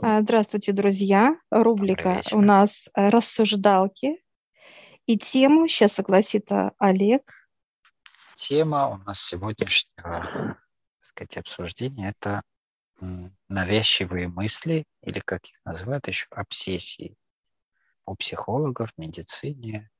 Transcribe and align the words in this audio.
А, 0.00 0.20
здравствуйте, 0.20 0.72
друзья. 0.72 1.30
Рубрика 1.50 2.20
у 2.32 2.40
нас 2.40 2.88
э, 2.94 3.08
«Рассуждалки». 3.08 4.22
И 5.06 5.18
тему 5.18 5.68
сейчас 5.68 5.92
согласит 5.92 6.48
Олег. 6.78 7.32
Тема 8.34 8.88
у 8.88 8.96
нас 8.98 9.20
сегодняшнего 9.20 10.56
так 10.98 11.04
сказать, 11.04 11.36
обсуждения– 11.38 12.14
это 12.20 12.42
навязчивые 13.48 14.28
мысли, 14.28 14.84
или 15.02 15.20
как 15.20 15.44
их 15.44 15.56
называют 15.64 16.08
еще, 16.08 16.26
обсессии 16.30 17.16
у 18.04 18.14
психологов, 18.16 18.92
в 18.92 18.98
медицине, 18.98 19.90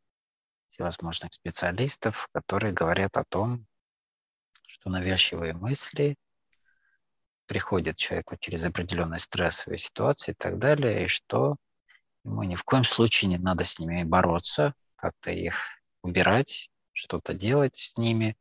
всевозможных 0.69 1.33
специалистов, 1.33 2.29
которые 2.33 2.73
говорят 2.73 3.17
о 3.17 3.25
том, 3.25 3.67
что 4.67 4.91
навязчивые 4.91 5.55
мысли 5.55 6.17
приходят 7.49 7.97
человеку 7.97 8.37
через 8.37 8.65
определенные 8.67 9.19
стрессовые 9.19 9.79
ситуации 9.79 10.33
и 10.33 10.35
так 10.35 10.59
далее, 10.59 11.07
и 11.07 11.09
что 11.09 11.57
ему 12.25 12.43
ни 12.45 12.55
в 12.55 12.63
коем 12.63 12.85
случае 12.85 13.31
не 13.31 13.39
надо 13.39 13.65
с 13.65 13.79
ними 13.79 14.05
бороться, 14.05 14.75
как-то 14.97 15.31
их 15.31 15.57
убирать, 16.03 16.71
что-то 16.93 17.33
делать 17.33 17.77
с 17.77 17.97
ними. 17.97 18.37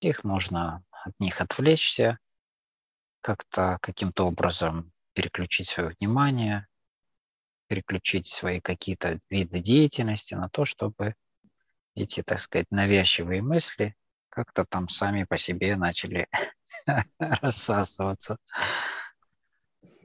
Их 0.00 0.24
нужно 0.24 0.84
от 0.90 1.18
них 1.20 1.40
отвлечься, 1.40 2.18
как-то 3.20 3.78
каким-то 3.80 4.26
образом 4.26 4.92
переключить 5.12 5.68
свое 5.68 5.94
внимание, 5.98 6.66
переключить 7.68 8.26
свои 8.26 8.60
какие-то 8.60 9.20
виды 9.30 9.60
деятельности 9.60 10.34
на 10.34 10.48
то, 10.48 10.64
чтобы 10.64 11.14
эти, 11.94 12.22
так 12.22 12.40
сказать, 12.40 12.66
навязчивые 12.70 13.42
мысли 13.42 13.94
как-то 14.34 14.64
там 14.64 14.88
сами 14.88 15.24
по 15.24 15.38
себе 15.38 15.76
начали 15.76 16.26
рассасываться. 17.18 18.36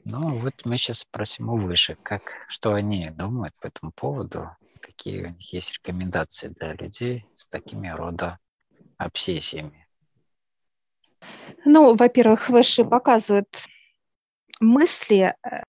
Ну, 0.06 0.40
вот 0.40 0.54
мы 0.66 0.78
сейчас 0.78 1.00
спросим 1.00 1.50
у 1.50 1.58
выше, 1.58 1.96
как, 2.02 2.22
что 2.48 2.74
они 2.74 3.10
думают 3.10 3.54
по 3.60 3.68
этому 3.68 3.92
поводу, 3.92 4.50
какие 4.82 5.26
у 5.26 5.30
них 5.30 5.54
есть 5.54 5.74
рекомендации 5.74 6.50
для 6.50 6.74
людей 6.74 7.26
с 7.34 7.48
такими 7.48 7.90
рода 7.90 8.40
обсессиями. 8.98 9.88
Ну, 11.66 11.96
во-первых, 11.96 12.50
выше 12.50 12.86
показывают 12.86 13.50
мысли, 14.60 15.36
э, 15.44 15.64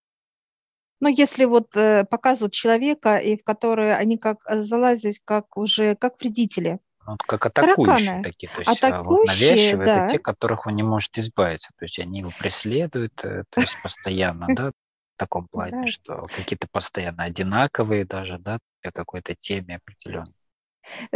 ну, 1.00 1.08
если 1.08 1.44
вот 1.44 1.76
э, 1.76 2.04
показывают 2.04 2.52
человека, 2.52 3.16
и 3.16 3.36
в 3.36 3.42
которые 3.42 3.94
они 3.94 4.16
как 4.16 4.42
залазят, 4.48 5.16
как 5.24 5.56
уже, 5.56 5.96
как 5.96 6.20
вредители– 6.20 6.78
ну, 7.10 7.16
как 7.26 7.46
атакующие 7.46 7.84
Тараканы. 7.84 8.22
такие. 8.22 8.48
То 8.48 8.60
есть 8.60 8.70
атакующие, 8.70 9.00
а 9.00 9.02
вот 9.02 9.26
навязчивые 9.26 9.86
да. 9.86 10.04
это 10.04 10.12
те, 10.12 10.18
которых 10.18 10.66
он 10.66 10.74
не 10.74 10.82
может 10.82 11.16
избавиться. 11.18 11.70
То 11.78 11.84
есть 11.84 11.98
они 11.98 12.20
его 12.20 12.30
преследуют, 12.38 13.24
э, 13.24 13.44
то 13.50 13.60
есть 13.60 13.76
постоянно, 13.82 14.46
да, 14.54 14.68
в 14.70 15.18
таком 15.18 15.48
плане, 15.48 15.86
что 15.88 16.22
какие-то 16.34 16.66
постоянно 16.70 17.24
одинаковые 17.24 18.04
даже, 18.04 18.38
да, 18.38 18.58
для 18.82 18.90
какой-то 18.90 19.34
теме 19.34 19.76
определенной. 19.76 20.34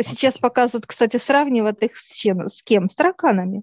Сейчас 0.00 0.38
показывают, 0.38 0.86
кстати, 0.86 1.16
сравнивают 1.16 1.82
их 1.82 1.96
с 1.96 2.12
чем? 2.12 2.48
С 2.48 2.62
кем? 2.62 2.88
С 2.88 2.94
тараканами. 2.94 3.62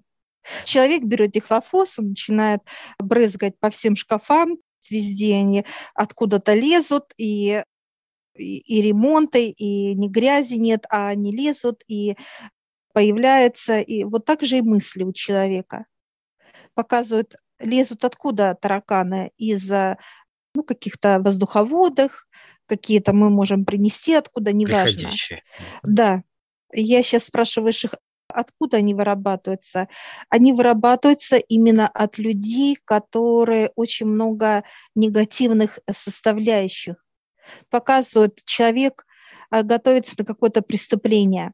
Человек 0.64 1.04
берет 1.04 1.30
дихлофос, 1.30 1.98
он 1.98 2.08
начинает 2.08 2.60
брызгать 2.98 3.58
по 3.60 3.70
всем 3.70 3.94
шкафам, 3.94 4.56
везде 4.90 5.36
они 5.36 5.64
откуда-то 5.94 6.54
лезут, 6.54 7.12
и 7.16 7.62
и, 8.36 8.58
и 8.58 8.82
ремонты, 8.82 9.48
и 9.48 9.94
ни 9.94 10.08
грязи 10.08 10.54
нет, 10.54 10.84
а 10.90 11.08
они 11.08 11.32
лезут, 11.32 11.82
и 11.86 12.16
появляется, 12.92 13.80
и 13.80 14.04
вот 14.04 14.24
так 14.24 14.42
же 14.42 14.58
и 14.58 14.62
мысли 14.62 15.02
у 15.02 15.12
человека. 15.12 15.86
Показывают, 16.74 17.36
лезут 17.58 18.04
откуда 18.04 18.56
тараканы? 18.60 19.32
Из 19.36 19.68
ну, 20.54 20.62
каких-то 20.62 21.18
воздуховодах, 21.20 22.26
какие-то 22.66 23.12
мы 23.12 23.30
можем 23.30 23.64
принести 23.64 24.14
откуда, 24.14 24.52
неважно. 24.52 25.10
Да. 25.82 26.22
Я 26.72 27.02
сейчас 27.02 27.24
спрашиваю 27.24 27.72
их, 27.72 27.94
откуда 28.28 28.78
они 28.78 28.94
вырабатываются? 28.94 29.88
Они 30.28 30.52
вырабатываются 30.52 31.36
именно 31.36 31.88
от 31.88 32.18
людей, 32.18 32.76
которые 32.84 33.70
очень 33.76 34.06
много 34.06 34.64
негативных 34.94 35.80
составляющих 35.90 37.01
показывают, 37.70 38.40
человек 38.44 39.06
э, 39.50 39.62
готовится 39.62 40.14
на 40.18 40.24
какое-то 40.24 40.62
преступление. 40.62 41.52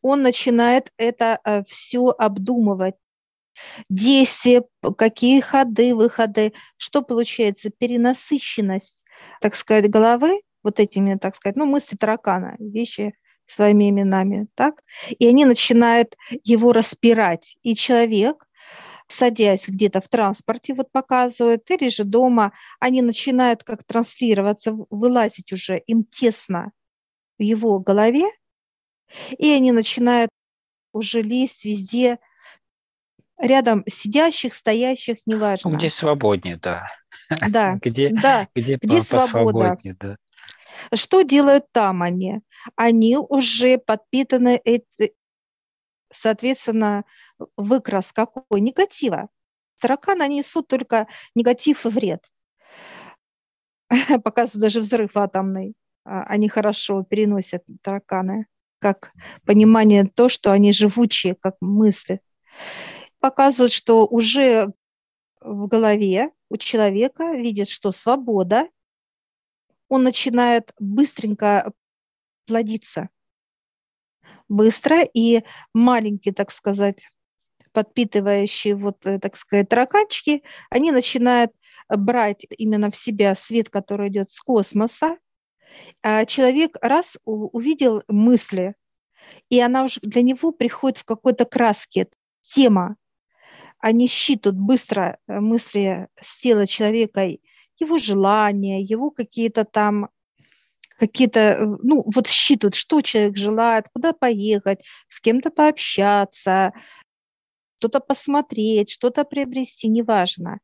Он 0.00 0.22
начинает 0.22 0.92
это 0.96 1.38
э, 1.44 1.62
все 1.68 2.08
обдумывать. 2.10 2.94
Действия, 3.88 4.62
какие 4.96 5.40
ходы, 5.40 5.94
выходы, 5.94 6.54
что 6.76 7.02
получается, 7.02 7.70
перенасыщенность, 7.70 9.04
так 9.40 9.54
сказать, 9.54 9.90
головы, 9.90 10.40
вот 10.62 10.80
этими, 10.80 11.16
так 11.16 11.36
сказать, 11.36 11.56
ну, 11.56 11.66
мысли 11.66 11.96
таракана, 11.96 12.56
вещи 12.58 13.14
своими 13.46 13.90
именами, 13.90 14.48
так, 14.54 14.82
и 15.10 15.26
они 15.26 15.44
начинают 15.44 16.16
его 16.44 16.72
распирать. 16.72 17.56
И 17.62 17.74
человек 17.74 18.46
садясь 19.12 19.68
где-то 19.68 20.00
в 20.00 20.08
транспорте, 20.08 20.74
вот 20.74 20.90
показывают, 20.90 21.70
или 21.70 21.88
же 21.88 22.04
дома, 22.04 22.52
они 22.80 23.02
начинают 23.02 23.62
как 23.62 23.84
транслироваться, 23.84 24.72
вылазить 24.90 25.52
уже, 25.52 25.78
им 25.78 26.04
тесно 26.04 26.72
в 27.38 27.42
его 27.42 27.78
голове, 27.78 28.26
и 29.38 29.50
они 29.50 29.72
начинают 29.72 30.30
уже 30.92 31.22
лезть 31.22 31.64
везде, 31.64 32.18
рядом 33.38 33.84
сидящих, 33.88 34.54
стоящих, 34.54 35.18
неважно. 35.26 35.70
Где 35.70 35.90
свободнее, 35.90 36.56
да. 36.56 36.86
Да, 37.50 37.74
где, 37.82 38.10
да, 38.10 38.48
где, 38.54 38.76
где 38.80 39.02
свобода. 39.02 39.76
Да. 40.00 40.16
Что 40.94 41.22
делают 41.22 41.66
там 41.72 42.02
они? 42.02 42.40
Они 42.76 43.16
уже 43.16 43.78
подпитаны 43.78 44.60
соответственно, 46.12 47.04
выкрас 47.56 48.12
какой? 48.12 48.60
Негатива. 48.60 49.28
Тараканы 49.80 50.28
несут 50.28 50.68
только 50.68 51.08
негатив 51.34 51.86
и 51.86 51.88
вред. 51.88 52.24
Показывают 54.22 54.62
даже 54.62 54.80
взрыв 54.80 55.16
атомный. 55.16 55.74
А, 56.04 56.22
они 56.24 56.48
хорошо 56.48 57.02
переносят 57.02 57.64
тараканы, 57.82 58.46
как 58.78 59.12
понимание 59.44 60.04
то, 60.06 60.28
что 60.28 60.52
они 60.52 60.72
живучие, 60.72 61.34
как 61.34 61.56
мысли. 61.60 62.20
Показывают, 63.20 63.72
что 63.72 64.06
уже 64.06 64.72
в 65.40 65.66
голове 65.66 66.30
у 66.48 66.56
человека 66.56 67.32
видит, 67.32 67.68
что 67.68 67.92
свобода, 67.92 68.68
он 69.88 70.04
начинает 70.04 70.72
быстренько 70.78 71.72
плодиться– 72.46 73.08
быстро, 74.52 75.02
и 75.02 75.42
маленькие, 75.74 76.34
так 76.34 76.50
сказать, 76.50 77.08
подпитывающие, 77.72 78.74
вот, 78.74 79.04
э, 79.06 79.18
так 79.18 79.36
сказать, 79.36 79.68
тараканчики, 79.68 80.42
они 80.70 80.92
начинают 80.92 81.52
брать 81.88 82.46
именно 82.58 82.90
в 82.90 82.96
себя 82.96 83.34
свет, 83.34 83.68
который 83.70 84.08
идет 84.08 84.30
с 84.30 84.38
космоса. 84.40 85.16
А 86.02 86.26
человек 86.26 86.76
раз 86.82 87.16
увидел 87.24 88.02
мысли, 88.08 88.74
и 89.48 89.60
она 89.60 89.84
уже 89.84 90.00
для 90.02 90.22
него 90.22 90.52
приходит 90.52 90.98
в 90.98 91.04
какой-то 91.04 91.44
краске, 91.46 92.08
тема. 92.42 92.96
Они 93.78 94.06
считают 94.06 94.56
быстро 94.56 95.18
э, 95.26 95.40
мысли 95.40 96.08
с 96.20 96.38
тела 96.38 96.66
человека, 96.66 97.26
его 97.78 97.98
желания, 97.98 98.82
его 98.82 99.10
какие-то 99.10 99.64
там 99.64 100.10
какие-то, 101.02 101.40
э, 101.40 101.66
ну, 101.82 102.04
вот 102.14 102.28
считывают, 102.28 102.76
что 102.76 103.00
человек 103.00 103.36
желает, 103.36 103.86
куда 103.92 104.12
поехать, 104.12 104.84
с 105.08 105.20
кем-то 105.20 105.50
пообщаться, 105.50 106.72
что-то 107.78 107.98
посмотреть, 107.98 108.90
что-то 108.90 109.24
приобрести, 109.24 109.88
неважно. 109.88 110.60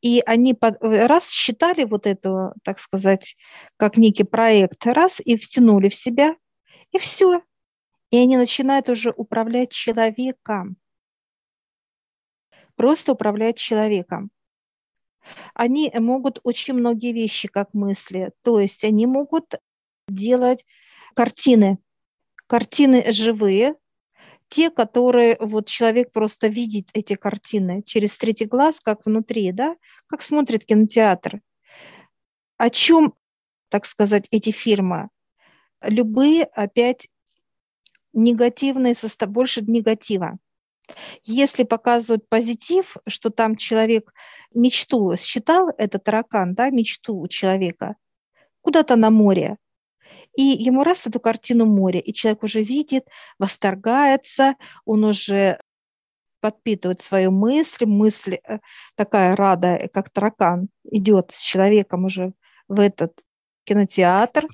И 0.00 0.22
они 0.24 0.54
э, 0.58 1.06
раз 1.06 1.30
считали 1.30 1.84
вот 1.84 2.06
эту, 2.06 2.54
так 2.64 2.78
сказать, 2.78 3.36
как 3.76 3.98
некий 3.98 4.24
проект, 4.24 4.86
раз 4.86 5.20
и 5.22 5.36
втянули 5.36 5.90
в 5.90 5.94
себя, 5.94 6.36
и 6.92 6.98
все. 6.98 7.42
И 8.10 8.16
они 8.16 8.38
начинают 8.38 8.88
уже 8.88 9.12
управлять 9.14 9.72
человеком. 9.72 10.76
Просто 12.76 13.12
управлять 13.12 13.58
человеком. 13.58 14.30
Они 15.52 15.92
могут 15.94 16.40
очень 16.44 16.72
многие 16.72 17.12
вещи, 17.12 17.46
как 17.46 17.74
мысли. 17.74 18.32
То 18.40 18.58
есть 18.58 18.84
они 18.84 19.04
могут 19.04 19.56
делать 20.14 20.64
картины. 21.14 21.78
Картины 22.46 23.12
живые, 23.12 23.74
те, 24.48 24.70
которые 24.70 25.36
вот 25.40 25.66
человек 25.66 26.12
просто 26.12 26.48
видит 26.48 26.90
эти 26.92 27.14
картины 27.14 27.82
через 27.84 28.18
третий 28.18 28.44
глаз, 28.44 28.80
как 28.80 29.06
внутри, 29.06 29.50
да, 29.52 29.76
как 30.06 30.20
смотрит 30.20 30.66
кинотеатр. 30.66 31.40
О 32.58 32.68
чем, 32.68 33.14
так 33.70 33.86
сказать, 33.86 34.28
эти 34.30 34.50
фильмы? 34.50 35.08
Любые 35.80 36.44
опять 36.44 37.08
негативные, 38.12 38.94
состав, 38.94 39.30
больше 39.30 39.62
негатива. 39.62 40.38
Если 41.24 41.62
показывают 41.62 42.28
позитив, 42.28 42.96
что 43.06 43.30
там 43.30 43.56
человек 43.56 44.12
мечту 44.54 45.16
считал, 45.16 45.70
это 45.78 45.98
таракан, 45.98 46.54
да, 46.54 46.70
мечту 46.70 47.18
у 47.18 47.28
человека, 47.28 47.96
куда-то 48.60 48.96
на 48.96 49.10
море, 49.10 49.56
и 50.34 50.42
ему 50.42 50.82
раз 50.82 51.06
эту 51.06 51.20
картину 51.20 51.66
море, 51.66 52.00
и 52.00 52.12
человек 52.12 52.42
уже 52.42 52.62
видит, 52.62 53.06
восторгается, 53.38 54.56
он 54.84 55.04
уже 55.04 55.58
подпитывает 56.40 57.00
свою 57.00 57.30
мысль, 57.30 57.86
мысль 57.86 58.38
э, 58.46 58.58
такая 58.96 59.36
рада, 59.36 59.88
как 59.92 60.10
таракан, 60.10 60.68
идет 60.84 61.30
с 61.32 61.42
человеком 61.42 62.04
уже 62.04 62.32
в 62.68 62.80
этот 62.80 63.22
кинотеатр, 63.64 64.48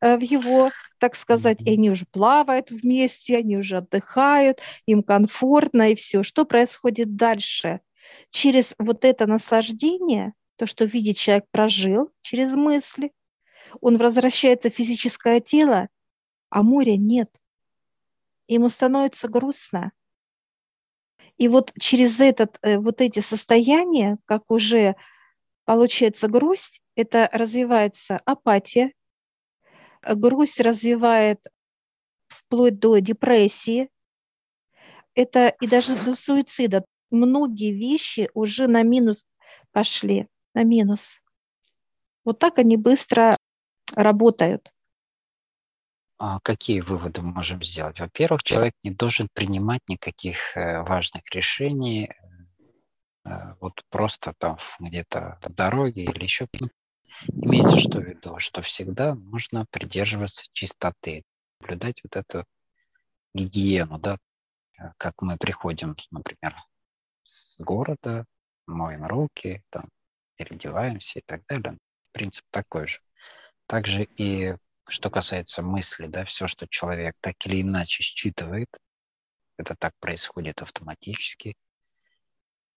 э, 0.00 0.16
в 0.16 0.20
его, 0.20 0.70
так 0.98 1.16
сказать, 1.16 1.62
и 1.62 1.72
они 1.72 1.90
уже 1.90 2.04
плавают 2.10 2.70
вместе, 2.70 3.38
они 3.38 3.56
уже 3.56 3.78
отдыхают, 3.78 4.60
им 4.86 5.02
комфортно 5.02 5.90
и 5.90 5.94
все. 5.94 6.22
Что 6.22 6.44
происходит 6.44 7.16
дальше? 7.16 7.80
Через 8.30 8.74
вот 8.78 9.04
это 9.04 9.26
наслаждение, 9.26 10.34
то, 10.56 10.66
что 10.66 10.84
видит 10.84 11.16
человек 11.16 11.46
прожил 11.50 12.10
через 12.20 12.54
мысли, 12.54 13.12
он 13.80 13.96
возвращается 13.96 14.70
в 14.70 14.74
физическое 14.74 15.40
тело, 15.40 15.88
а 16.50 16.62
моря 16.62 16.96
нет. 16.96 17.30
Ему 18.46 18.68
становится 18.68 19.28
грустно. 19.28 19.92
И 21.38 21.48
вот 21.48 21.72
через 21.78 22.20
этот, 22.20 22.58
э, 22.62 22.78
вот 22.78 23.00
эти 23.00 23.20
состояния, 23.20 24.18
как 24.26 24.50
уже 24.50 24.96
получается 25.64 26.28
грусть, 26.28 26.82
это 26.94 27.28
развивается 27.32 28.18
апатия, 28.24 28.92
грусть 30.02 30.60
развивает 30.60 31.46
вплоть 32.28 32.78
до 32.78 32.98
депрессии, 32.98 33.88
это 35.14 35.48
и 35.60 35.66
даже 35.66 35.96
до 36.04 36.14
суицида. 36.14 36.84
Многие 37.10 37.72
вещи 37.72 38.30
уже 38.34 38.66
на 38.66 38.82
минус 38.82 39.24
пошли, 39.70 40.28
на 40.54 40.64
минус. 40.64 41.20
Вот 42.24 42.38
так 42.38 42.58
они 42.58 42.76
быстро 42.76 43.36
работают. 43.94 44.72
А 46.18 46.38
какие 46.40 46.80
выводы 46.80 47.20
можем 47.22 47.62
сделать? 47.62 47.98
Во-первых, 47.98 48.44
человек 48.44 48.74
не 48.84 48.90
должен 48.90 49.28
принимать 49.32 49.80
никаких 49.88 50.56
э, 50.56 50.82
важных 50.82 51.28
решений, 51.34 52.12
э, 53.24 53.54
вот 53.60 53.82
просто 53.90 54.32
там 54.38 54.56
где-то 54.78 55.38
по 55.42 55.50
дороге 55.50 56.04
или 56.04 56.22
еще. 56.22 56.46
Имеется 57.28 57.78
что 57.78 58.00
в 58.00 58.04
виду, 58.04 58.38
что 58.38 58.62
всегда 58.62 59.14
нужно 59.14 59.66
придерживаться 59.70 60.44
чистоты, 60.52 61.24
наблюдать 61.60 62.00
вот 62.04 62.16
эту 62.16 62.44
гигиену, 63.34 63.98
да, 63.98 64.16
э, 64.78 64.92
как 64.98 65.22
мы 65.22 65.36
приходим, 65.36 65.96
например, 66.12 66.54
с 67.24 67.58
города, 67.58 68.26
моем 68.66 69.06
руки, 69.06 69.62
там, 69.70 69.88
переодеваемся 70.36 71.18
и 71.18 71.22
так 71.26 71.42
далее. 71.48 71.78
Принцип 72.12 72.44
такой 72.50 72.86
же. 72.86 73.00
Также 73.66 74.04
и 74.04 74.56
что 74.88 75.10
касается 75.10 75.62
мысли, 75.62 76.06
да, 76.06 76.24
все, 76.24 76.46
что 76.46 76.66
человек 76.68 77.14
так 77.20 77.34
или 77.46 77.62
иначе 77.62 78.02
считывает, 78.02 78.68
это 79.56 79.74
так 79.76 79.92
происходит 80.00 80.62
автоматически. 80.62 81.56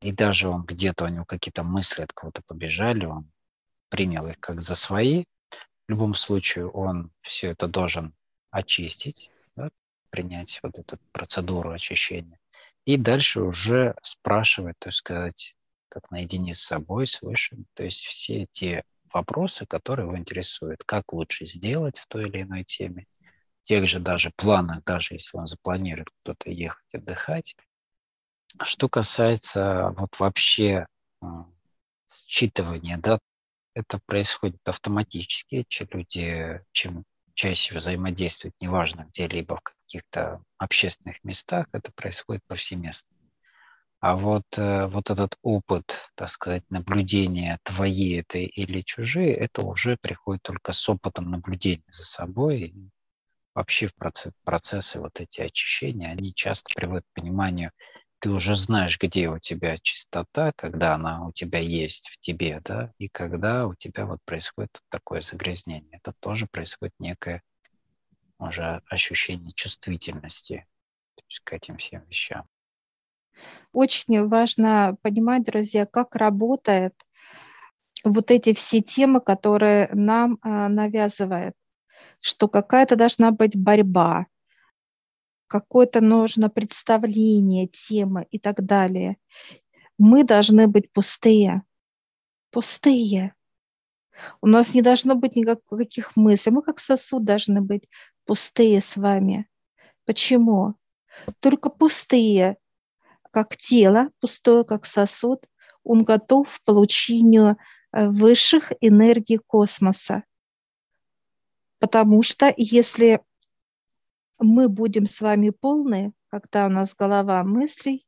И 0.02 0.12
даже 0.12 0.50
он 0.50 0.64
где-то, 0.64 1.06
у 1.06 1.08
него 1.10 1.26
какие-то 1.26 1.64
мысли 1.64 2.04
от 2.04 2.14
кого-то 2.14 2.42
побежали, 2.46 3.06
он 3.06 3.32
принял 3.90 4.28
их 4.28 4.40
как 4.40 4.62
за 4.62 4.76
свои. 4.76 5.26
В 5.88 5.92
любом 5.92 6.14
случае 6.14 6.70
он 6.70 7.12
все 7.22 7.50
это 7.50 7.68
должен 7.68 8.14
очистить, 8.52 9.32
да, 9.56 9.70
принять 10.10 10.60
вот 10.64 10.78
эту 10.78 10.98
процедуру 11.12 11.72
очищения. 11.72 12.40
И 12.86 12.98
дальше 12.98 13.42
уже 13.42 13.96
спрашивать, 14.02 14.78
то 14.80 14.90
есть 14.90 15.00
сказать, 15.00 15.56
как 15.90 16.12
наедине 16.12 16.54
с 16.54 16.62
собой, 16.62 17.08
с 17.08 17.22
высшим, 17.22 17.66
то 17.74 17.84
есть 17.84 18.04
все 18.06 18.48
те 18.52 18.84
вопросы, 19.16 19.66
которые 19.66 20.06
его 20.06 20.18
интересуют. 20.18 20.84
Как 20.84 21.14
лучше 21.14 21.46
сделать 21.46 21.98
в 21.98 22.08
той 22.08 22.28
или 22.28 22.42
иной 22.44 22.64
теме. 22.64 23.08
Тех 23.62 23.88
же 23.88 24.00
даже 24.00 24.32
планах, 24.36 24.84
даже 24.84 25.16
если 25.16 25.38
он 25.38 25.48
запланирует 25.48 26.10
кто-то 26.22 26.52
ехать 26.52 26.94
отдыхать. 26.94 27.56
Что 28.62 28.90
касается 28.90 29.94
вот 29.98 30.20
вообще 30.20 30.86
э, 31.22 31.26
считывания, 32.12 32.98
да, 32.98 33.18
это 33.74 34.00
происходит 34.06 34.60
автоматически. 34.68 35.66
Люди, 35.92 36.62
чем 36.72 37.06
чаще 37.34 37.76
взаимодействуют, 37.76 38.56
неважно 38.60 39.06
где-либо 39.10 39.56
в 39.56 39.62
каких-то 39.62 40.42
общественных 40.58 41.24
местах, 41.24 41.68
это 41.72 41.92
происходит 41.94 42.44
повсеместно. 42.48 43.15
А 44.08 44.16
вот, 44.16 44.46
э, 44.60 44.86
вот 44.86 45.10
этот 45.10 45.36
опыт, 45.42 46.12
так 46.14 46.30
сказать, 46.30 46.64
наблюдения 46.70 47.58
твои 47.64 48.14
это 48.18 48.38
или 48.38 48.82
чужие, 48.82 49.34
это 49.34 49.64
уже 49.64 49.98
приходит 50.00 50.44
только 50.44 50.74
с 50.74 50.88
опытом 50.88 51.32
наблюдения 51.32 51.82
за 51.88 52.06
собой. 52.06 52.60
И 52.66 52.90
вообще 53.56 53.90
процесс, 53.98 54.32
процессы 54.44 55.00
вот 55.00 55.20
эти 55.20 55.42
очищения, 55.42 56.12
они 56.12 56.36
часто 56.36 56.72
приводят 56.76 57.04
к 57.08 57.20
пониманию, 57.20 57.72
ты 58.20 58.30
уже 58.30 58.54
знаешь, 58.54 59.00
где 59.00 59.28
у 59.28 59.40
тебя 59.40 59.76
чистота, 59.80 60.52
когда 60.56 60.94
она 60.94 61.26
у 61.26 61.32
тебя 61.32 61.58
есть 61.58 62.10
в 62.10 62.20
тебе, 62.20 62.62
да, 62.64 62.94
и 63.00 63.10
когда 63.10 63.66
у 63.66 63.74
тебя 63.74 64.06
вот 64.06 64.20
происходит 64.24 64.70
такое 64.90 65.22
загрязнение. 65.22 65.98
Это 65.98 66.14
тоже 66.20 66.46
происходит 66.46 66.94
некое 67.00 67.42
уже 68.38 68.84
ощущение 68.86 69.52
чувствительности 69.54 70.68
к 71.44 71.54
этим 71.54 71.78
всем 71.78 72.06
вещам. 72.06 72.46
Очень 73.74 74.28
важно 74.28 74.98
понимать, 75.02 75.44
друзья, 75.44 75.86
как 75.86 76.16
работает 76.16 76.94
вот 78.04 78.32
эти 78.32 78.54
все 78.54 78.82
темы, 78.82 79.20
которые 79.20 79.90
нам 79.94 80.38
а, 80.42 80.70
навязывают, 80.70 81.56
что 82.20 82.48
какая-то 82.48 82.96
должна 82.96 83.32
быть 83.32 83.56
борьба, 83.56 84.28
какое-то 85.48 86.02
нужно 86.02 86.50
представление, 86.50 87.68
темы 87.68 88.28
и 88.32 88.40
так 88.40 88.64
далее. 88.64 89.18
Мы 89.98 90.24
должны 90.24 90.68
быть 90.68 90.92
пустые, 90.92 91.64
пустые. 92.52 93.34
У 94.42 94.48
нас 94.48 94.74
не 94.74 94.82
должно 94.82 95.16
быть 95.16 95.36
никаких 95.36 96.16
мыслей. 96.16 96.54
Мы 96.54 96.62
как 96.62 96.80
сосуд 96.80 97.24
должны 97.24 97.62
быть 97.62 97.90
пустые 98.26 98.82
с 98.82 98.96
вами. 98.96 99.48
Почему? 100.06 100.76
Только 101.40 101.70
пустые 101.70 102.58
как 103.36 103.58
тело, 103.58 104.12
пустое, 104.22 104.64
как 104.64 104.86
сосуд, 104.86 105.44
он 105.84 106.06
готов 106.06 106.58
к 106.58 106.64
получению 106.64 107.58
э, 107.92 108.08
высших 108.08 108.72
энергий 108.80 109.40
космоса. 109.40 110.24
Потому 111.80 112.24
что 112.24 112.54
если 112.56 113.20
мы 114.40 114.70
будем 114.70 115.06
с 115.06 115.20
вами 115.20 115.50
полны, 115.50 116.14
когда 116.30 116.68
у 116.68 116.70
нас 116.70 116.96
голова 116.96 117.44
мыслей, 117.44 118.08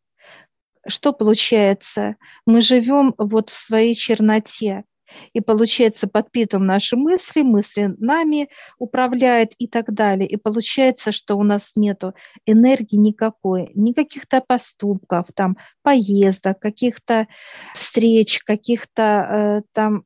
что 0.87 1.11
получается? 1.11 2.15
Мы 2.45 2.61
живем 2.61 3.13
вот 3.17 3.49
в 3.49 3.57
своей 3.57 3.95
черноте. 3.95 4.85
И 5.33 5.41
получается, 5.41 6.07
подпитываем 6.07 6.67
наши 6.67 6.95
мысли, 6.95 7.41
мысли 7.41 7.95
нами 7.99 8.49
управляют 8.77 9.53
и 9.57 9.67
так 9.67 9.93
далее. 9.93 10.27
И 10.27 10.37
получается, 10.37 11.11
что 11.11 11.35
у 11.35 11.43
нас 11.43 11.73
нет 11.75 12.03
энергии 12.45 12.95
никакой, 12.95 13.71
никаких-то 13.75 14.41
поступков, 14.41 15.27
там, 15.33 15.57
поездок, 15.81 16.59
каких-то 16.59 17.27
встреч, 17.73 18.43
каких-то 18.43 19.03
э, 19.03 19.61
там 19.71 20.03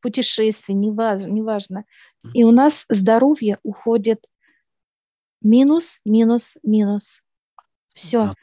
путешествий, 0.00 0.74
неважно, 0.74 1.32
неважно. 1.32 1.84
И 2.32 2.44
у 2.44 2.52
нас 2.52 2.84
здоровье 2.88 3.58
уходит 3.62 4.26
минус, 5.42 5.98
минус, 6.04 6.56
минус. 6.62 7.20
Все. 7.94 8.34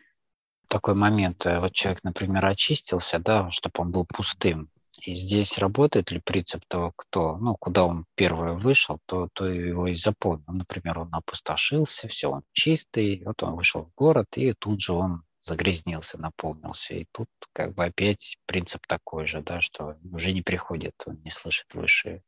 Такой 0.68 0.96
момент, 0.96 1.46
э, 1.46 1.60
вот 1.60 1.74
человек, 1.74 2.04
например, 2.04 2.46
очистился, 2.46 3.20
да, 3.20 3.50
чтобы 3.50 3.74
он 3.78 3.92
был 3.92 4.06
пустым, 4.06 4.70
и 5.02 5.16
здесь 5.16 5.58
работает 5.58 6.12
ли 6.12 6.20
принцип 6.20 6.64
того, 6.68 6.94
кто, 6.96 7.38
ну, 7.38 7.56
куда 7.56 7.86
он 7.86 8.06
первый 8.16 8.56
вышел, 8.56 9.00
то, 9.08 9.30
то 9.34 9.48
его 9.48 9.88
и 9.88 9.96
запомнил. 9.96 10.46
Например, 10.48 11.00
он 11.00 11.10
опустошился, 11.12 12.08
все, 12.08 12.30
он 12.30 12.44
чистый, 12.54 13.24
вот 13.26 13.42
он 13.42 13.56
вышел 13.56 13.86
в 13.86 13.94
город, 13.96 14.28
и 14.36 14.54
тут 14.54 14.80
же 14.82 14.94
он 14.94 15.24
загрязнился, 15.42 16.20
наполнился. 16.20 16.94
И 16.94 17.08
тут 17.12 17.28
как 17.52 17.74
бы 17.74 17.86
опять 17.86 18.38
принцип 18.46 18.86
такой 18.88 19.26
же, 19.26 19.42
да, 19.42 19.60
что 19.60 19.98
уже 20.12 20.34
не 20.34 20.44
приходит, 20.44 20.94
он 21.08 21.20
не 21.24 21.32
слышит 21.32 21.74
высшие, 21.74 22.22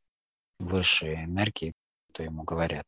высшие 0.60 1.26
энергии, 1.26 1.74
то 2.12 2.24
ему 2.24 2.44
говорят. 2.44 2.88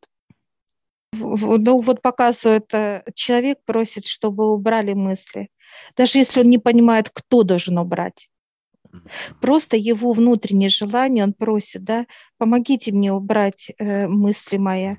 Ну 1.13 1.79
вот 1.79 2.01
показывает, 2.01 2.69
человек 3.13 3.59
просит, 3.65 4.05
чтобы 4.05 4.51
убрали 4.51 4.93
мысли. 4.93 5.49
Даже 5.95 6.17
если 6.17 6.41
он 6.41 6.49
не 6.49 6.57
понимает, 6.57 7.09
кто 7.09 7.43
должен 7.43 7.77
убрать. 7.77 8.29
Просто 9.41 9.77
его 9.77 10.13
внутреннее 10.13 10.69
желание, 10.69 11.23
он 11.23 11.33
просит, 11.33 11.83
да, 11.83 12.05
помогите 12.37 12.91
мне 12.91 13.11
убрать 13.11 13.71
э, 13.77 14.07
мысли 14.07 14.57
мои. 14.57 14.95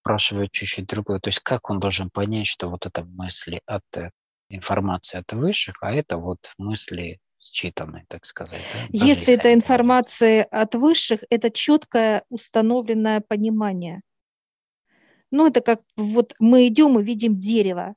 спрашиваю 0.00 0.48
чуть-чуть 0.48 0.86
другое. 0.86 1.20
То 1.20 1.28
есть 1.28 1.40
как 1.40 1.70
он 1.70 1.80
должен 1.80 2.10
понять, 2.10 2.46
что 2.46 2.68
вот 2.68 2.86
это 2.86 3.04
мысли 3.04 3.60
от 3.66 3.84
э, 3.96 4.10
информации 4.48 5.18
от 5.18 5.32
высших, 5.32 5.82
а 5.82 5.92
это 5.92 6.18
вот 6.18 6.52
мысли 6.58 7.20
считанные, 7.40 8.04
так 8.08 8.24
сказать. 8.24 8.62
Да? 8.74 8.86
Если 8.90 9.34
это 9.34 9.52
информация 9.52 10.44
от 10.44 10.74
высших, 10.74 11.24
это 11.28 11.50
четкое 11.50 12.24
установленное 12.28 13.20
понимание. 13.20 14.02
Ну, 15.30 15.48
это 15.48 15.60
как 15.60 15.80
вот 15.96 16.34
мы 16.38 16.68
идем 16.68 17.00
и 17.00 17.02
видим 17.02 17.38
дерево. 17.38 17.94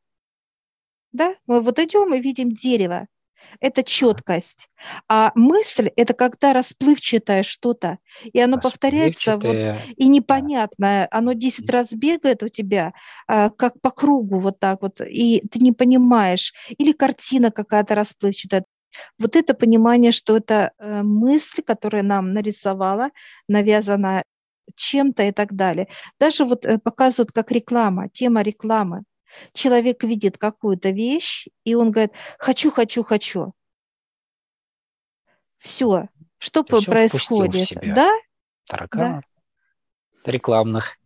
Да, 1.11 1.35
мы 1.47 1.61
вот 1.61 1.79
идем 1.79 2.13
и 2.13 2.19
видим 2.19 2.51
дерево 2.51 3.07
это 3.59 3.83
четкость. 3.83 4.69
А 5.07 5.31
мысль– 5.35 5.89
это 5.95 6.13
когда 6.13 6.53
расплывчатое 6.53 7.43
что-то, 7.43 7.97
и 8.23 8.39
оно 8.39 8.59
повторяется 8.59 9.37
вот, 9.37 9.77
и 9.95 10.07
непонятное. 10.07 11.07
Оно 11.11 11.33
10 11.33 11.69
раз 11.69 11.93
бегает 11.93 12.43
у 12.43 12.49
тебя, 12.49 12.93
а, 13.27 13.49
как 13.49 13.79
по 13.81 13.91
кругу 13.91 14.39
вот 14.39 14.59
так 14.59 14.81
вот, 14.81 15.01
и 15.01 15.41
ты 15.49 15.59
не 15.59 15.71
понимаешь. 15.71 16.53
Или 16.77 16.91
картина 16.91 17.51
какая-то 17.51 17.95
расплывчатая. 17.95 18.65
Вот 19.19 19.35
это 19.35 19.53
понимание, 19.53 20.11
что 20.11 20.37
это 20.37 20.71
э, 20.77 21.01
мысль, 21.01 21.61
которая 21.61 22.01
нам 22.01 22.33
нарисовала, 22.33 23.09
навязана 23.47 24.23
чем-то 24.75 25.23
и 25.23 25.31
так 25.31 25.53
далее. 25.53 25.87
Даже 26.19 26.45
вот 26.45 26.65
э, 26.65 26.77
показывают 26.77 27.31
как 27.31 27.51
реклама, 27.51 28.09
тема 28.09 28.41
рекламы. 28.41 29.03
Человек 29.53 30.03
видит 30.03 30.37
какую-то 30.37 30.89
вещь, 30.89 31.47
и 31.63 31.75
он 31.75 31.91
говорит, 31.91 32.13
хочу, 32.37 32.71
хочу, 32.71 33.03
хочу. 33.03 33.53
Все. 35.57 36.09
Что 36.37 36.63
Ты 36.63 36.81
происходит? 36.83 37.69
Да? 37.81 38.11
Тараканов 38.67 39.23
да. 40.23 40.31
рекламных. 40.31 40.97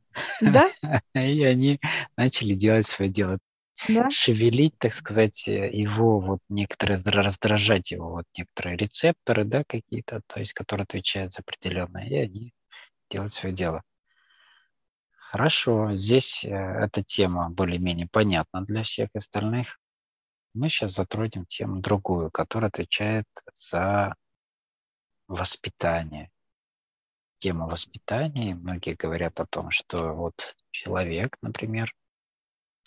Да? 0.42 0.70
И 1.14 1.44
они 1.44 1.80
начали 2.18 2.54
делать 2.54 2.88
свое 2.88 3.10
дело. 3.10 3.40
Да? 3.88 4.10
Шевелить, 4.10 4.78
так 4.78 4.92
сказать, 4.92 5.48
его, 5.48 6.20
вот 6.20 6.40
некоторые, 6.50 7.00
раздражать 7.02 7.92
его, 7.92 8.10
вот 8.10 8.26
некоторые 8.38 8.76
рецепторы, 8.76 9.46
да, 9.46 9.64
какие-то, 9.66 10.22
то 10.28 10.42
есть, 10.42 10.52
которые 10.52 10.84
отвечают 10.84 11.32
за 11.32 11.42
определенное, 11.42 12.06
и 12.06 12.16
они 12.16 12.54
делают 13.10 13.32
свое 13.32 13.56
дело. 13.56 13.84
Хорошо, 15.32 15.96
здесь 15.96 16.44
э, 16.44 16.50
эта 16.50 17.04
тема 17.04 17.52
более-менее 17.52 18.08
понятна 18.12 18.66
для 18.66 18.82
всех 18.82 19.10
остальных. 19.14 19.80
Мы 20.56 20.70
сейчас 20.70 20.94
затронем 20.94 21.46
тему 21.46 21.82
другую, 21.82 22.32
которая 22.32 22.70
отвечает 22.70 23.28
за 23.54 24.16
воспитание. 25.28 26.32
Тема 27.38 27.68
воспитания. 27.68 28.56
Многие 28.56 28.96
говорят 28.96 29.40
о 29.40 29.46
том, 29.46 29.70
что 29.70 30.14
вот 30.14 30.56
человек, 30.72 31.38
например, 31.44 31.94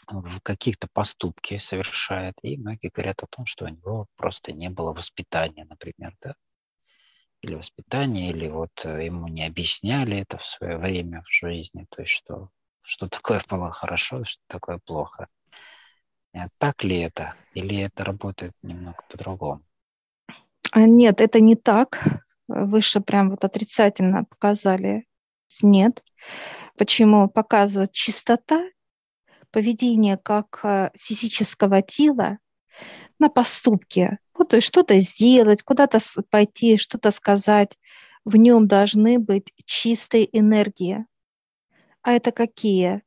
в 0.08 0.40
каких-то 0.40 0.88
поступки 0.92 1.58
совершает, 1.58 2.34
и 2.42 2.56
многие 2.56 2.90
говорят 2.92 3.22
о 3.22 3.28
том, 3.28 3.46
что 3.46 3.66
у 3.66 3.68
него 3.68 4.08
просто 4.16 4.50
не 4.50 4.68
было 4.68 4.92
воспитания, 4.92 5.64
например, 5.64 6.16
да, 6.20 6.34
или 7.42 7.54
воспитание, 7.54 8.30
или 8.30 8.48
вот 8.48 8.70
э, 8.84 9.04
ему 9.04 9.28
не 9.28 9.44
объясняли 9.44 10.18
это 10.18 10.38
в 10.38 10.46
свое 10.46 10.78
время 10.78 11.22
в 11.22 11.32
жизни, 11.32 11.86
то 11.90 12.02
есть 12.02 12.12
что, 12.12 12.48
что 12.82 13.08
такое 13.08 13.42
было 13.48 13.70
хорошо, 13.70 14.24
что 14.24 14.42
такое 14.46 14.78
плохо. 14.84 15.28
А 16.34 16.46
так 16.58 16.82
ли 16.84 17.00
это? 17.00 17.34
Или 17.52 17.78
это 17.78 18.04
работает 18.04 18.52
немного 18.62 19.02
по-другому? 19.10 19.62
А, 20.70 20.86
нет, 20.86 21.20
это 21.20 21.40
не 21.40 21.56
так. 21.56 22.02
Выше 22.48 23.00
прям 23.00 23.30
вот 23.30 23.44
отрицательно 23.44 24.24
показали. 24.24 25.06
Нет. 25.62 26.02
Почему? 26.78 27.28
Показывает 27.28 27.92
чистота 27.92 28.64
поведение 29.50 30.16
как 30.16 30.60
э, 30.62 30.90
физического 30.98 31.82
тела 31.82 32.38
на 33.22 33.28
поступки, 33.28 34.18
ну, 34.36 34.44
то 34.44 34.56
есть 34.56 34.66
что-то 34.66 34.98
сделать, 34.98 35.62
куда-то 35.62 36.00
пойти, 36.28 36.76
что-то 36.76 37.12
сказать. 37.12 37.78
В 38.24 38.36
нем 38.36 38.66
должны 38.66 39.20
быть 39.20 39.52
чистые 39.64 40.28
энергии. 40.36 41.06
А 42.02 42.12
это 42.12 42.32
какие? 42.32 43.02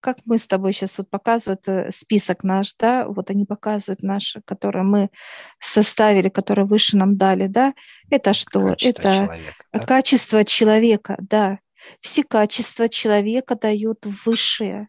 Как 0.00 0.18
мы 0.24 0.38
с 0.38 0.46
тобой 0.46 0.72
сейчас 0.72 0.96
вот 0.96 1.10
показывают 1.10 1.68
э, 1.68 1.90
список 1.92 2.44
наш, 2.44 2.74
да, 2.78 3.06
вот 3.06 3.28
они 3.28 3.44
показывают 3.44 4.02
наши, 4.02 4.40
которые 4.40 4.84
мы 4.84 5.10
составили, 5.58 6.30
которые 6.30 6.64
выше 6.64 6.96
нам 6.96 7.18
дали, 7.18 7.46
да, 7.46 7.74
это 8.10 8.32
что? 8.32 8.60
Качество 8.60 9.08
это 9.08 9.14
человека, 9.26 9.64
да? 9.72 9.84
качество 9.84 10.44
человека, 10.44 11.16
да. 11.20 11.58
Все 12.00 12.22
качества 12.22 12.88
человека 12.88 13.56
дают 13.56 14.06
высшие. 14.06 14.88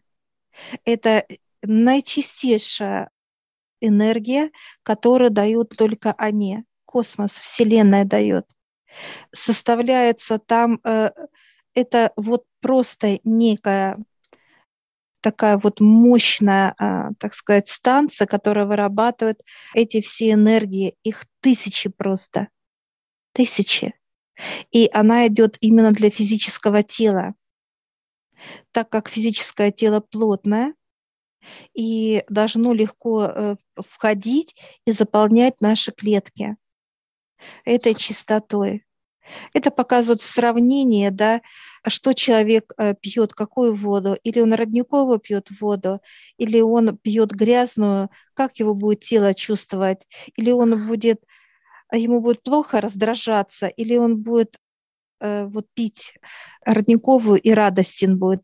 Это 0.86 1.26
наичистейшая 1.62 3.10
энергия, 3.80 4.50
которую 4.82 5.30
дают 5.30 5.70
только 5.76 6.12
они. 6.16 6.64
Космос, 6.84 7.32
Вселенная 7.32 8.04
дает. 8.04 8.46
Составляется 9.32 10.38
там, 10.38 10.80
э, 10.84 11.10
это 11.74 12.12
вот 12.16 12.44
просто 12.60 13.18
некая 13.24 13.98
такая 15.20 15.58
вот 15.58 15.80
мощная, 15.80 16.74
э, 16.78 17.10
так 17.18 17.34
сказать, 17.34 17.68
станция, 17.68 18.26
которая 18.26 18.66
вырабатывает 18.66 19.42
эти 19.74 20.00
все 20.00 20.32
энергии. 20.32 20.96
Их 21.02 21.24
тысячи 21.40 21.90
просто. 21.90 22.48
Тысячи. 23.32 23.94
И 24.70 24.88
она 24.92 25.26
идет 25.26 25.56
именно 25.60 25.92
для 25.92 26.10
физического 26.10 26.82
тела. 26.82 27.34
Так 28.72 28.88
как 28.88 29.08
физическое 29.08 29.72
тело 29.72 30.00
плотное, 30.00 30.74
и 31.74 32.24
должно 32.28 32.72
легко 32.72 33.24
э, 33.24 33.56
входить 33.76 34.54
и 34.86 34.92
заполнять 34.92 35.60
наши 35.60 35.92
клетки 35.92 36.56
этой 37.64 37.94
чистотой. 37.94 38.84
Это 39.52 39.70
показывает 39.70 40.22
сравнение, 40.22 41.10
да, 41.10 41.42
что 41.86 42.14
человек 42.14 42.72
э, 42.76 42.94
пьет, 42.94 43.34
какую 43.34 43.74
воду, 43.74 44.16
или 44.22 44.40
он 44.40 44.52
родниковую 44.54 45.18
пьет 45.18 45.48
воду, 45.60 46.00
или 46.38 46.60
он 46.60 46.96
пьет 46.96 47.30
грязную, 47.30 48.10
как 48.34 48.58
его 48.58 48.74
будет 48.74 49.00
тело 49.00 49.34
чувствовать, 49.34 50.06
или 50.36 50.50
он 50.50 50.86
будет, 50.86 51.22
ему 51.92 52.20
будет 52.20 52.42
плохо 52.42 52.80
раздражаться, 52.80 53.66
или 53.66 53.96
он 53.96 54.22
будет 54.22 54.56
э, 55.20 55.44
вот 55.46 55.66
пить 55.74 56.14
родниковую 56.64 57.40
и 57.40 57.50
радостен 57.50 58.18
будет 58.18 58.42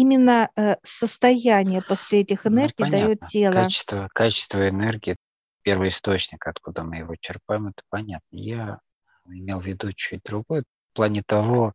именно 0.00 0.50
э, 0.56 0.76
состояние 0.82 1.82
после 1.82 2.20
этих 2.20 2.44
ну, 2.44 2.52
энергий 2.52 2.84
ну, 2.84 2.90
дает 2.90 3.26
тело. 3.26 3.52
Качество, 3.52 4.08
качество 4.12 4.68
энергии, 4.68 5.16
первый 5.62 5.88
источник, 5.88 6.46
откуда 6.46 6.82
мы 6.82 6.96
его 6.98 7.14
черпаем, 7.20 7.68
это 7.68 7.82
понятно. 7.88 8.36
Я 8.36 8.78
имел 9.26 9.60
в 9.60 9.66
виду 9.66 9.92
чуть 9.92 10.22
другое, 10.24 10.62
в 10.92 10.96
плане 10.96 11.22
того, 11.24 11.72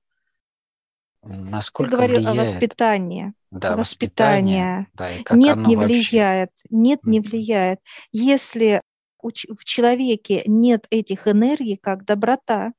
насколько 1.23 1.91
Ты 1.91 1.97
говорил 1.97 2.17
влияет... 2.19 2.37
о 2.37 2.41
воспитании. 2.45 3.33
Да, 3.51 3.75
воспитание. 3.75 4.87
Да, 4.93 5.11
и 5.11 5.23
как 5.23 5.37
Нет, 5.37 5.57
не 5.57 5.75
вообще... 5.75 5.93
влияет. 5.93 6.51
Нет, 6.69 6.99
не 7.03 7.19
влияет. 7.19 7.79
Если 8.11 8.81
в 9.21 9.65
человеке 9.65 10.43
нет 10.45 10.85
этих 10.89 11.27
энергий, 11.27 11.77
как 11.77 12.05
доброта, 12.05 12.71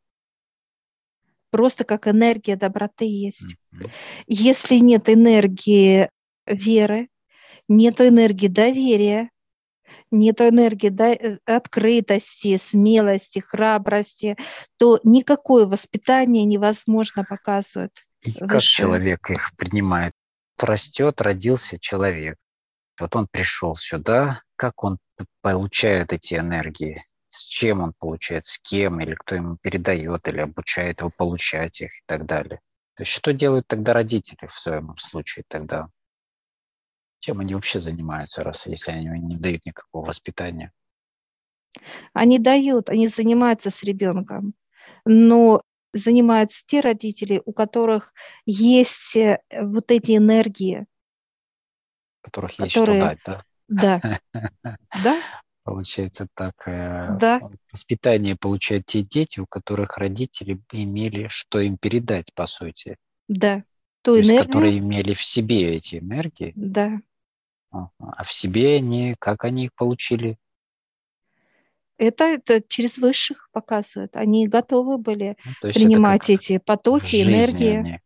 просто 1.51 1.85
как 1.85 2.09
энергия 2.09 2.57
доброты 2.57 3.05
есть. 3.05 3.57
Mm-hmm. 3.75 3.91
Если 4.27 4.77
нет 4.77 5.09
энергии 5.09 6.09
веры, 6.47 7.09
нет 7.69 8.01
энергии 8.01 8.49
доверия, 8.49 9.31
нет 10.11 10.41
энергии 10.41 10.89
да, 10.89 11.13
э, 11.13 11.39
открытости, 11.45 12.57
смелости, 12.57 13.39
храбрости, 13.39 14.37
то 14.77 15.01
никакое 15.05 15.67
воспитание 15.67 16.45
невозможно 16.45 17.25
показывать. 17.25 18.05
И 18.23 18.33
как 18.33 18.61
человек 18.61 19.31
их 19.31 19.53
принимает? 19.57 20.13
Растет, 20.59 21.21
родился 21.21 21.79
человек. 21.79 22.37
Вот 22.99 23.17
он 23.17 23.27
пришел 23.31 23.77
сюда, 23.77 24.43
как 24.57 24.85
он 24.85 24.99
получает 25.41 26.13
эти 26.13 26.35
энергии? 26.35 27.03
С 27.31 27.47
чем 27.47 27.81
он 27.81 27.95
получает, 27.95 28.45
с 28.45 28.59
кем, 28.59 29.01
или 29.01 29.15
кто 29.15 29.37
ему 29.37 29.57
передает, 29.57 30.29
или 30.29 30.41
обучает 30.41 31.01
его 31.01 31.11
получать 31.11 31.81
их 31.81 31.91
и 31.91 32.03
так 32.07 32.27
далее. 32.27 32.61
То 32.95 33.03
есть 33.03 33.13
что 33.13 33.33
делают 33.33 33.67
тогда 33.67 33.93
родители 33.95 34.47
в 34.47 34.59
своем 34.59 34.97
случае 34.99 35.45
тогда? 35.49 35.89
Чем 37.21 37.41
они 37.41 37.55
вообще 37.55 37.79
занимаются, 37.79 38.43
раз 38.43 38.67
если 38.67 38.93
они 38.93 39.09
не 39.21 39.37
дают 39.37 39.65
никакого 39.65 40.07
воспитания? 40.07 40.73
Они 42.13 42.39
дают, 42.39 42.91
они 42.91 43.07
занимаются 43.07 43.71
с 43.71 43.83
ребенком, 43.85 44.55
но 45.05 45.63
занимаются 45.93 46.63
те 46.67 46.81
родители, 46.81 47.41
у 47.45 47.53
которых 47.53 48.13
есть 48.45 49.17
э, 49.17 49.41
вот 49.51 49.91
эти 49.91 50.17
энергии. 50.17 50.87
У 52.23 52.25
которых 52.25 52.59
есть 52.59 52.75
которые... 52.75 53.01
что 53.01 53.09
дать, 53.09 53.19
да? 53.25 53.41
Да. 53.69 54.21
Да, 55.05 55.21
Получается 55.63 56.27
так, 56.35 56.55
э, 56.67 57.17
да. 57.21 57.41
воспитание 57.71 58.35
получают 58.35 58.87
те 58.87 59.03
дети, 59.03 59.41
у 59.41 59.47
которых 59.47 59.99
родители 59.99 60.61
имели 60.73 61.29
что 61.29 61.61
им 61.61 61.77
передать, 61.77 62.33
по 62.35 62.47
сути. 62.47 62.97
Да. 63.29 63.65
ту 64.03 64.13
То 64.13 64.19
есть, 64.19 64.31
энергию. 64.31 64.47
которые 64.47 64.79
имели 64.79 65.13
в 65.13 65.23
себе 65.23 65.77
эти 65.77 65.97
энергии, 65.97 66.53
Да. 66.57 67.01
а 67.71 68.25
в 68.25 68.33
себе 68.33 68.77
они, 68.77 69.15
как 69.19 69.45
они 69.45 69.67
их 69.67 69.75
получили? 69.75 70.39
Это, 71.99 72.25
это 72.25 72.63
через 72.67 72.97
высших 72.97 73.51
показывают. 73.53 74.17
Они 74.17 74.49
готовы 74.49 74.97
были 74.97 75.37
Ну, 75.45 75.69
есть 75.69 75.79
принимать 75.79 76.31
эти 76.31 76.57
потоки, 76.57 77.23
энергии. 77.23 77.77
они, 77.77 77.99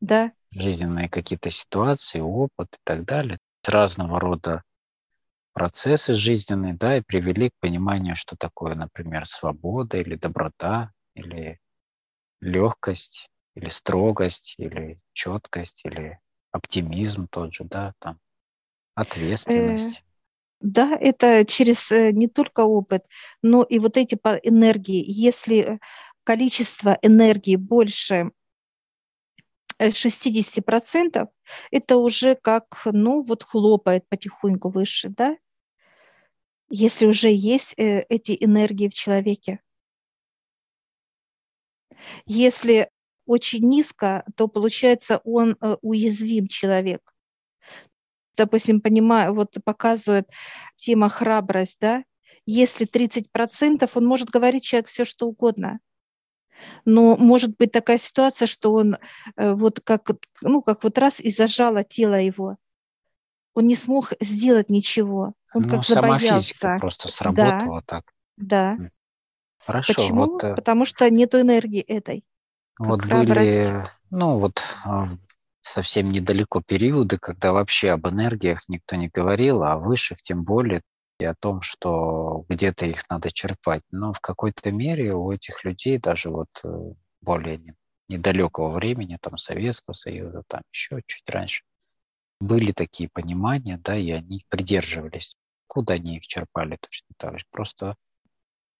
Да. 0.00 0.32
жизненные 0.50 1.08
какие-то 1.08 1.50
ситуации, 1.50 2.18
опыт 2.18 2.74
и 2.74 2.78
так 2.82 3.04
далее, 3.04 3.38
разного 3.64 4.18
рода 4.18 4.64
процессы 5.58 6.14
жизненные, 6.14 6.74
да, 6.74 6.98
и 6.98 7.00
привели 7.00 7.50
к 7.50 7.58
пониманию, 7.60 8.14
что 8.14 8.36
такое, 8.36 8.76
например, 8.76 9.26
свобода 9.26 9.96
или 9.98 10.14
доброта, 10.14 10.92
или 11.14 11.58
легкость, 12.40 13.28
или 13.56 13.68
строгость, 13.68 14.54
или 14.58 14.96
четкость, 15.12 15.84
или 15.84 16.20
оптимизм 16.52 17.26
тот 17.28 17.52
же, 17.52 17.64
да, 17.64 17.92
там, 17.98 18.20
Э, 18.98 19.00
ответственность. 19.00 20.04
Да, 20.60 20.96
это 21.00 21.44
через 21.44 21.92
э, 21.92 22.10
не 22.12 22.26
только 22.28 22.60
опыт, 22.60 23.06
но 23.42 23.62
и 23.62 23.78
вот 23.78 23.96
эти 23.96 24.16
энергии. 24.42 25.04
Если 25.06 25.58
э, 25.58 25.78
количество 26.24 26.98
энергии 27.02 27.56
больше 27.56 28.32
э, 29.78 29.90
60%, 29.90 31.28
это 31.70 31.96
уже 31.96 32.34
как, 32.34 32.82
ну, 32.86 33.22
вот 33.22 33.44
хлопает 33.44 34.08
потихоньку 34.08 34.68
выше, 34.68 35.10
да? 35.10 35.36
Если 36.70 37.06
уже 37.06 37.30
есть 37.30 37.74
э, 37.78 38.04
эти 38.08 38.36
энергии 38.38 38.88
в 38.88 38.94
человеке. 38.94 39.60
Если 42.26 42.90
очень 43.26 43.68
низко, 43.68 44.24
то 44.36 44.48
получается 44.48 45.20
он 45.24 45.56
э, 45.60 45.76
уязвим 45.82 46.46
человек. 46.46 47.14
Допустим, 48.36 48.80
понимаю, 48.80 49.34
вот 49.34 49.56
показывает 49.64 50.28
тема 50.76 51.08
храбрость, 51.08 51.78
да? 51.80 52.04
Если 52.46 52.86
30%, 52.86 53.90
он 53.94 54.06
может 54.06 54.30
говорить 54.30 54.64
человек 54.64 54.88
все, 54.88 55.04
что 55.04 55.26
угодно. 55.26 55.80
Но 56.84 57.16
может 57.16 57.56
быть 57.56 57.72
такая 57.72 57.98
ситуация, 57.98 58.46
что 58.46 58.72
он 58.72 58.96
э, 59.36 59.52
вот 59.52 59.80
как, 59.80 60.10
ну, 60.42 60.62
как 60.62 60.84
вот 60.84 60.98
раз 60.98 61.20
и 61.20 61.30
зажало 61.30 61.84
тело 61.84 62.14
его. 62.14 62.56
Он 63.58 63.66
не 63.66 63.74
смог 63.74 64.12
сделать 64.20 64.70
ничего. 64.70 65.34
Он 65.52 65.64
Ну, 65.64 65.68
как 65.68 65.84
сама 65.84 66.16
физика 66.20 66.78
просто 66.78 67.08
Да, 67.08 67.12
сработала 67.12 67.82
так. 67.82 68.04
да. 68.36 68.78
Хорошо, 69.66 69.94
Почему? 69.94 70.34
вот, 70.34 70.44
э, 70.44 70.54
Потому 70.54 70.84
что 70.84 71.10
нет 71.10 71.34
энергии 71.34 71.80
этой, 71.80 72.22
вот 72.78 73.02
храбрость. 73.02 73.72
были, 73.72 73.84
ну, 74.10 74.38
вот 74.38 74.62
а, 74.84 75.08
совсем 75.60 76.10
недалеко 76.10 76.62
периоды, 76.62 77.18
когда 77.18 77.52
вообще 77.52 77.90
об 77.90 78.06
энергиях 78.06 78.68
никто 78.68 78.94
не 78.94 79.08
говорил, 79.08 79.64
а 79.64 79.72
о 79.72 79.78
высших 79.78 80.22
тем 80.22 80.44
более, 80.44 80.82
и 81.18 81.24
о 81.24 81.34
том, 81.34 81.60
что 81.60 82.44
где-то 82.48 82.86
их 82.86 83.10
надо 83.10 83.32
черпать. 83.32 83.82
Но 83.90 84.12
в 84.12 84.20
какой-то 84.20 84.70
мере 84.70 85.14
у 85.14 85.32
этих 85.32 85.64
людей 85.64 85.98
даже 85.98 86.30
вот 86.30 86.48
э, 86.62 86.68
более 87.22 87.58
не- 87.58 87.74
недалекого 88.08 88.70
времени, 88.70 89.18
там 89.20 89.36
Советского 89.36 89.94
Союза, 89.94 90.44
там 90.46 90.60
еще 90.72 91.00
чуть 91.08 91.28
раньше, 91.28 91.64
были 92.40 92.72
такие 92.72 93.08
понимания, 93.12 93.78
да, 93.82 93.96
и 93.96 94.10
они 94.10 94.38
их 94.38 94.46
придерживались. 94.48 95.36
Куда 95.66 95.94
они 95.94 96.16
их 96.16 96.26
черпали 96.26 96.78
точно 96.80 97.08
так 97.16 97.38
же? 97.38 97.44
Просто 97.50 97.96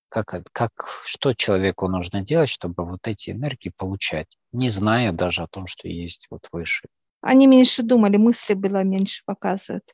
как, 0.08 0.34
как, 0.52 0.72
что 1.04 1.34
человеку 1.34 1.88
нужно 1.88 2.22
делать, 2.22 2.48
чтобы 2.48 2.84
вот 2.84 3.06
эти 3.06 3.30
энергии 3.30 3.72
получать, 3.76 4.38
не 4.52 4.70
зная 4.70 5.12
даже 5.12 5.42
о 5.42 5.48
том, 5.48 5.66
что 5.66 5.88
есть 5.88 6.28
вот 6.30 6.48
выше. 6.52 6.88
Они 7.20 7.46
меньше 7.46 7.82
думали, 7.82 8.16
мысли 8.16 8.54
было 8.54 8.84
меньше 8.84 9.22
показывают, 9.26 9.84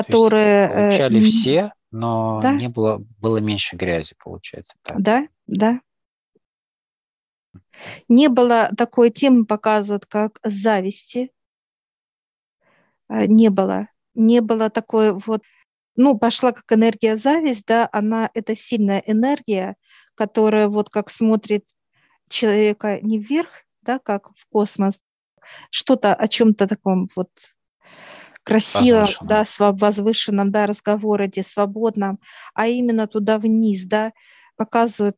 То 0.00 0.12
есть 0.12 0.30
которые... 0.30 0.68
э, 0.68 0.70
получали 0.74 1.20
м, 1.20 1.20
все, 1.20 1.72
но 1.90 2.42
Да, 2.42 2.52
не 2.58 2.68
было, 2.68 2.98
было 3.18 3.38
меньше 3.38 3.76
грязи, 3.76 4.14
получается 4.22 4.74
так. 4.82 5.02
да, 5.06 5.26
да. 5.46 5.80
Не 8.08 8.28
было 8.28 8.70
такой 8.76 9.10
темы 9.10 9.44
показывают, 9.46 10.06
как 10.06 10.40
зависти. 10.44 11.30
Э, 13.08 13.26
Не 13.26 13.50
было. 13.50 13.88
Не 14.14 14.40
было 14.40 14.70
такой 14.70 15.12
вот... 15.12 15.42
Ну, 15.96 16.16
пошла 16.16 16.52
как 16.52 16.64
энергия 16.72 17.16
зависть, 17.16 17.64
да, 17.66 17.88
она, 17.92 18.30
это 18.34 18.54
сильная 18.54 19.02
энергия, 19.06 19.74
которая 20.14 20.68
вот 20.68 20.90
как 20.90 21.10
смотрит 21.10 21.64
человека 22.28 23.00
не 23.00 23.18
вверх, 23.18 23.64
да, 23.82 23.98
как 23.98 24.30
в 24.36 24.46
космос, 24.50 25.00
что-то 25.70 26.14
о 26.14 26.28
чем-то 26.28 26.68
таком 26.68 27.08
вот 27.16 27.30
красивом, 28.48 29.00
Возвышенном. 29.00 29.28
да, 29.28 29.72
возвышенном, 29.72 30.50
да, 30.50 30.66
разговороде, 30.66 31.42
свободном, 31.42 32.18
а 32.54 32.66
именно 32.66 33.06
туда 33.06 33.38
вниз, 33.38 33.84
да, 33.86 34.12
показывают, 34.56 35.16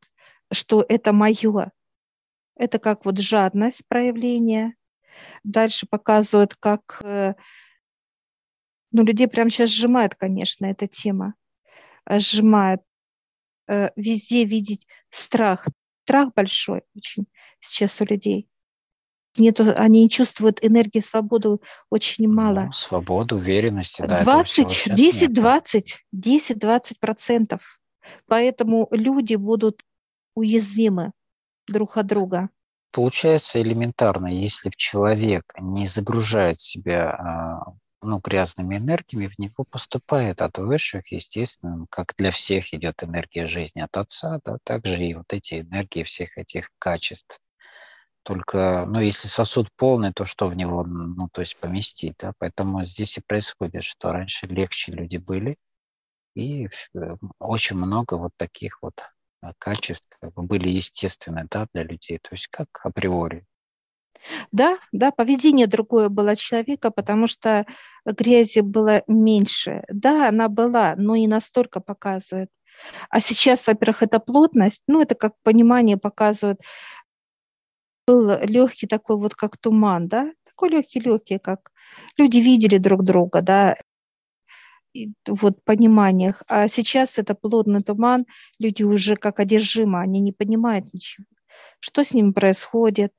что 0.53 0.85
это 0.88 1.12
мое. 1.12 1.70
Это 2.57 2.79
как 2.79 3.05
вот 3.05 3.18
жадность 3.18 3.83
проявления. 3.88 4.74
Дальше 5.44 5.87
показывают, 5.88 6.55
как, 6.57 7.03
э, 8.92 8.96
ну, 8.96 9.05
людей 9.05 9.29
прямо 9.29 9.50
сейчас 9.50 9.70
сжимает, 9.70 10.14
конечно, 10.14 10.66
эта 10.66 10.87
тема, 10.87 11.35
э, 12.07 12.18
сжимает. 12.18 12.81
Э, 13.68 13.90
Везде 13.96 14.44
видеть 14.44 14.87
страх. 15.11 15.68
Страх 16.05 16.33
большой 16.35 16.83
очень 16.96 17.26
сейчас 17.61 18.00
у 18.00 18.05
людей. 18.05 18.48
Нету, 19.37 19.64
они 19.76 20.11
чувствуют 20.11 20.59
энергии 20.64 20.98
свободы 20.98 21.59
очень 21.88 22.29
мало. 22.29 22.64
Ну, 22.66 22.72
свобода, 22.72 23.37
уверенности, 23.37 24.03
да, 24.03 24.20
этого 24.20 24.44
всего 24.44 24.66
20, 24.66 24.70
сейчас 24.70 24.98
10, 24.98 25.20
нет. 25.22 25.33
20, 25.35 26.05
10, 26.11 26.59
20 26.59 27.00
процентов. 27.00 27.81
Поэтому 28.26 28.88
люди 28.90 29.37
будут 29.37 29.83
уязвимы 30.35 31.12
друг 31.68 31.96
от 31.96 32.07
друга. 32.07 32.50
Получается 32.92 33.62
элементарно, 33.62 34.26
если 34.26 34.70
человек 34.76 35.53
не 35.61 35.87
загружает 35.87 36.59
себя 36.59 37.11
а, 37.11 37.72
ну, 38.02 38.18
грязными 38.18 38.76
энергиями, 38.76 39.28
в 39.28 39.38
него 39.38 39.64
поступает 39.64 40.40
от 40.42 40.58
высших, 40.58 41.12
естественно, 41.12 41.86
как 41.90 42.14
для 42.16 42.30
всех 42.30 42.72
идет 42.74 43.02
энергия 43.02 43.48
жизни 43.48 43.80
от 43.80 43.96
Отца, 43.96 44.40
да, 44.44 44.58
также 44.64 45.02
и 45.04 45.14
вот 45.14 45.32
эти 45.32 45.60
энергии 45.60 46.02
всех 46.02 46.38
этих 46.38 46.70
качеств. 46.78 47.38
Только, 48.22 48.84
ну, 48.86 49.00
если 49.00 49.28
сосуд 49.28 49.68
полный, 49.76 50.12
то 50.12 50.24
что 50.24 50.48
в 50.48 50.56
него, 50.56 50.84
ну, 50.84 51.28
то 51.32 51.40
есть 51.40 51.58
поместить, 51.58 52.16
да, 52.18 52.32
поэтому 52.38 52.84
здесь 52.84 53.18
и 53.18 53.22
происходит, 53.22 53.84
что 53.84 54.12
раньше 54.12 54.46
легче 54.46 54.92
люди 54.92 55.16
были, 55.16 55.56
и 56.34 56.66
э, 56.66 57.16
очень 57.38 57.76
много 57.76 58.14
вот 58.14 58.32
таких 58.36 58.82
вот 58.82 58.94
а, 59.42 59.52
качеств 59.58 60.08
как 60.20 60.34
бы 60.34 60.42
были 60.42 60.68
естественны, 60.68 61.46
да, 61.50 61.66
для 61.72 61.84
людей, 61.84 62.18
то 62.18 62.30
есть 62.32 62.48
как 62.48 62.68
априори. 62.84 63.46
Да, 64.52 64.76
да, 64.92 65.11
поведение 65.11 65.66
другое 65.66 66.09
было 66.09 66.37
человека, 66.37 66.90
потому 66.90 67.26
что 67.26 67.66
грязи 68.04 68.61
было 68.61 69.02
меньше. 69.06 69.83
Да, 69.88 70.28
она 70.28 70.48
была, 70.48 70.94
но 70.96 71.16
не 71.16 71.28
настолько 71.28 71.80
показывает. 71.80 72.48
А 73.11 73.20
сейчас, 73.20 73.66
во-первых, 73.66 74.02
это 74.02 74.20
плотность, 74.20 74.83
ну, 74.87 75.02
это 75.02 75.14
как 75.14 75.35
понимание 75.42 75.96
показывает. 75.98 76.61
Был 78.06 78.38
легкий 78.42 78.87
такой 78.87 79.16
вот, 79.16 79.35
как 79.35 79.56
туман, 79.56 80.09
да, 80.09 80.30
такой 80.44 80.70
легкий-легкий, 80.70 81.38
как 81.38 81.70
люди 82.16 82.38
видели 82.38 82.78
друг 82.78 83.04
друга, 83.04 83.40
да, 83.42 83.76
и 84.94 85.12
вот 85.28 85.62
пониманиях. 85.64 86.42
А 86.48 86.68
сейчас 86.68 87.18
это 87.18 87.35
плотный 87.35 87.83
туман, 87.83 88.26
люди 88.59 88.83
уже 88.83 89.16
как 89.16 89.40
одержимы, 89.40 90.00
они 90.00 90.20
не 90.20 90.33
понимают 90.33 90.92
ничего. 90.92 91.26
Что 91.80 92.04
с 92.04 92.12
ними 92.12 92.33
происходит? 92.33 93.12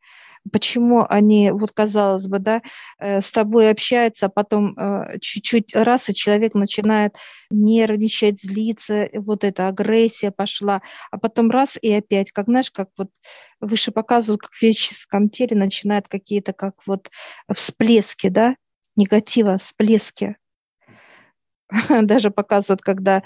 Почему 0.51 1.05
они, 1.07 1.51
вот 1.51 1.71
казалось 1.71 2.27
бы, 2.27 2.39
да, 2.39 2.61
э, 2.97 3.21
с 3.21 3.31
тобой 3.31 3.69
общаются, 3.69 4.25
а 4.25 4.29
потом 4.29 4.75
э, 4.77 5.19
чуть-чуть 5.21 5.75
раз, 5.75 6.09
и 6.09 6.15
человек 6.15 6.55
начинает 6.55 7.15
нервничать, 7.51 8.41
злиться, 8.41 9.07
вот 9.13 9.43
эта 9.43 9.67
агрессия 9.67 10.31
пошла, 10.31 10.81
а 11.11 11.19
потом 11.19 11.51
раз, 11.51 11.77
и 11.79 11.93
опять, 11.93 12.31
как 12.31 12.45
знаешь, 12.45 12.71
как 12.71 12.89
вот 12.97 13.09
выше 13.59 13.91
показывают, 13.91 14.41
как 14.41 14.51
в 14.51 14.57
физическом 14.57 15.29
теле 15.29 15.55
начинают 15.55 16.07
какие-то 16.07 16.53
как 16.53 16.75
вот 16.87 17.11
всплески, 17.53 18.29
да, 18.29 18.55
негатива, 18.95 19.59
всплески. 19.59 20.37
Даже 22.01 22.31
показывают, 22.31 22.81
когда 22.81 23.23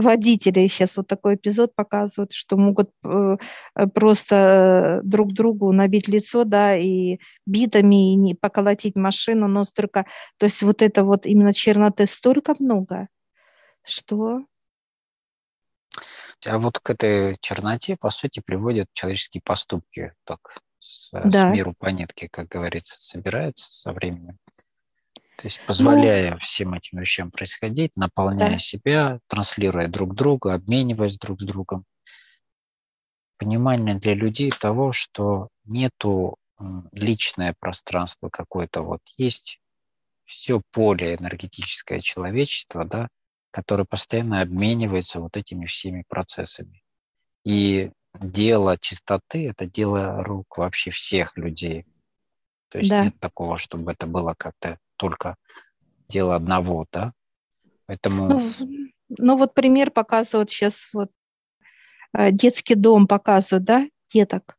водители 0.00 0.66
сейчас 0.68 0.96
вот 0.96 1.06
такой 1.06 1.36
эпизод 1.36 1.74
показывают, 1.74 2.32
что 2.32 2.56
могут 2.56 2.90
э, 3.04 3.36
э, 3.74 3.86
просто 3.88 5.00
друг 5.04 5.32
другу 5.32 5.72
набить 5.72 6.08
лицо, 6.08 6.44
да, 6.44 6.76
и 6.76 7.18
битами, 7.46 8.12
и 8.12 8.16
не 8.16 8.34
поколотить 8.34 8.96
машину, 8.96 9.48
но 9.48 9.64
столько, 9.64 10.06
то 10.38 10.46
есть 10.46 10.62
вот 10.62 10.82
это 10.82 11.04
вот 11.04 11.26
именно 11.26 11.52
черноты 11.52 12.06
столько 12.06 12.54
много, 12.58 13.08
что 13.84 14.42
А 16.44 16.58
вот 16.58 16.78
к 16.78 16.90
этой 16.90 17.36
черноте, 17.40 17.96
по 17.96 18.10
сути, 18.10 18.42
приводят 18.44 18.88
человеческие 18.92 19.40
поступки, 19.42 20.12
так 20.24 20.60
с, 20.78 21.10
да. 21.12 21.50
с 21.50 21.52
миру 21.52 21.74
по 21.78 21.88
нитке, 21.88 22.28
как 22.28 22.48
говорится, 22.48 22.96
собирается 23.00 23.72
со 23.72 23.92
временем. 23.92 24.38
То 25.36 25.46
есть 25.46 25.60
позволяя 25.66 26.32
ну, 26.32 26.38
всем 26.38 26.72
этим 26.72 26.98
вещам 26.98 27.30
происходить, 27.30 27.96
наполняя 27.96 28.52
да. 28.52 28.58
себя, 28.58 29.20
транслируя 29.26 29.88
друг 29.88 30.14
друга, 30.14 30.54
обмениваясь 30.54 31.18
друг 31.18 31.40
с 31.40 31.44
другом. 31.44 31.84
Понимание 33.36 33.96
для 33.96 34.14
людей 34.14 34.50
того, 34.50 34.92
что 34.92 35.48
нету 35.64 36.36
личное 36.92 37.54
пространство 37.58 38.30
какое-то, 38.30 38.80
вот 38.80 39.00
есть 39.16 39.60
все 40.24 40.62
поле 40.72 41.16
энергетическое 41.16 42.00
человечества, 42.00 42.86
да, 42.86 43.08
которое 43.50 43.84
постоянно 43.84 44.40
обменивается 44.40 45.20
вот 45.20 45.36
этими 45.36 45.66
всеми 45.66 46.02
процессами. 46.08 46.82
И 47.44 47.90
дело 48.18 48.78
чистоты– 48.78 49.48
это 49.50 49.66
дело 49.66 50.24
рук 50.24 50.56
вообще 50.56 50.90
всех 50.90 51.36
людей. 51.36 51.84
То 52.70 52.78
есть 52.78 52.90
да. 52.90 53.04
нет 53.04 53.20
такого, 53.20 53.58
чтобы 53.58 53.92
это 53.92 54.06
было 54.06 54.34
как-то 54.36 54.78
только 54.96 55.36
дело 56.08 56.36
одного, 56.36 56.86
да? 56.92 57.12
Поэтому... 57.86 58.28
Ну, 58.28 58.40
ну 59.08 59.36
вот 59.36 59.54
пример 59.54 59.90
показывают 59.90 60.50
сейчас 60.50 60.88
вот 60.92 61.10
э, 62.12 62.30
детский 62.32 62.74
дом 62.74 63.06
показывают, 63.06 63.64
да, 63.64 63.86
деток. 64.12 64.56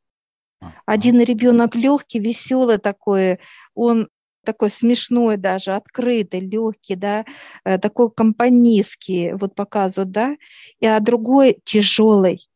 Один 0.86 1.22
ребенок 1.22 1.76
легкий, 1.76 2.20
веселый 2.20 2.80
такой, 2.80 3.40
он 3.76 4.10
такой 4.44 4.70
смешной 4.70 5.38
даже, 5.38 5.74
открытый, 5.74 6.40
легкий, 6.40 6.96
да, 6.96 7.26
э, 7.64 7.78
такой 7.78 8.10
компанейский, 8.10 9.34
вот 9.34 9.56
показывают, 9.56 10.12
да, 10.12 10.36
а 10.82 11.00
другой 11.00 11.60
тяжелый, 11.66 12.48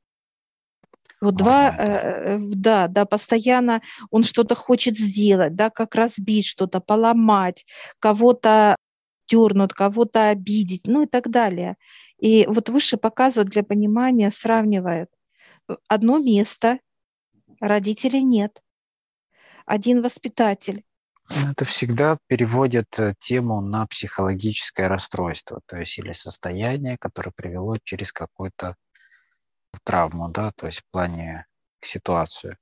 вот 1.22 1.36
два, 1.36 1.76
э, 1.78 2.38
да, 2.40 2.88
да, 2.88 3.06
постоянно 3.06 3.82
он 4.10 4.24
что-то 4.24 4.56
хочет 4.56 4.98
сделать, 4.98 5.56
да, 5.56 5.70
как 5.70 5.96
разбить 5.96 6.48
что-то, 6.48 6.80
поломать, 6.80 7.66
кого-то 8.00 8.76
дернуть, 9.28 9.74
кого-то 9.74 10.30
обидеть, 10.30 10.88
ну 10.88 11.04
и 11.04 11.08
так 11.08 11.30
далее. 11.30 11.76
И 12.18 12.46
вот 12.48 12.70
выше 12.70 12.98
показывают 12.98 13.52
для 13.52 13.64
понимания, 13.64 14.32
сравнивают. 14.32 15.10
Одно 15.88 16.18
место, 16.18 16.80
родителей 17.60 18.24
нет. 18.24 18.62
Один 19.66 20.02
воспитатель. 20.02 20.84
Это 21.30 21.64
всегда 21.64 22.18
переводит 22.28 23.00
э, 23.00 23.14
тему 23.20 23.62
на 23.62 23.86
психологическое 23.88 24.88
расстройство, 24.90 25.62
то 25.66 25.78
есть 25.78 25.98
или 25.98 26.12
состояние, 26.12 26.98
которое 26.98 27.32
привело 27.32 27.78
через 27.82 28.12
какой-то 28.12 28.76
травму, 29.84 30.30
да, 30.30 30.52
то 30.52 30.68
есть 30.68 30.80
в 30.80 30.92
плане 30.92 31.46
ситуацию. 31.82 32.58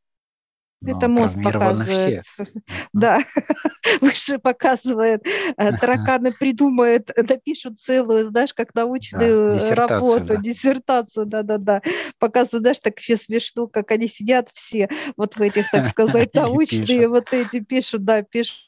Это 0.82 1.10
мозг 1.10 1.36
показывает. 1.44 2.24
Все. 2.24 2.46
Да, 2.94 3.20
выше 4.02 4.40
показывает. 4.40 5.26
Э, 5.58 5.78
тараканы 5.78 6.32
придумают, 6.32 7.12
напишут 7.18 7.80
целую, 7.80 8.26
знаешь, 8.28 8.54
как 8.54 8.74
научную 8.76 9.52
да, 9.52 9.76
работу, 9.76 10.26
да. 10.26 10.36
диссертацию, 10.38 11.26
да-да-да. 11.26 11.82
Показывают, 12.18 12.64
знаешь, 12.64 12.80
так 12.80 12.98
еще 12.98 13.18
смешно, 13.18 13.68
как 13.68 13.92
они 13.92 14.08
сидят 14.08 14.50
все 14.54 14.88
вот 15.18 15.36
в 15.36 15.42
этих, 15.42 15.70
так 15.70 15.86
сказать, 15.88 16.34
научные 16.34 17.10
вот 17.10 17.34
эти 17.34 17.60
пишут, 17.60 18.06
да, 18.06 18.22
пишут 18.22 18.64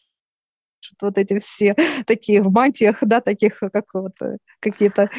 вот 1.02 1.18
эти 1.18 1.40
все 1.40 1.76
такие 2.06 2.42
в 2.42 2.52
мантиях, 2.52 2.98
да, 3.02 3.22
таких 3.22 3.60
как 3.60 3.94
вот 3.94 4.22
э, 4.22 4.38
какие-то 4.60 5.10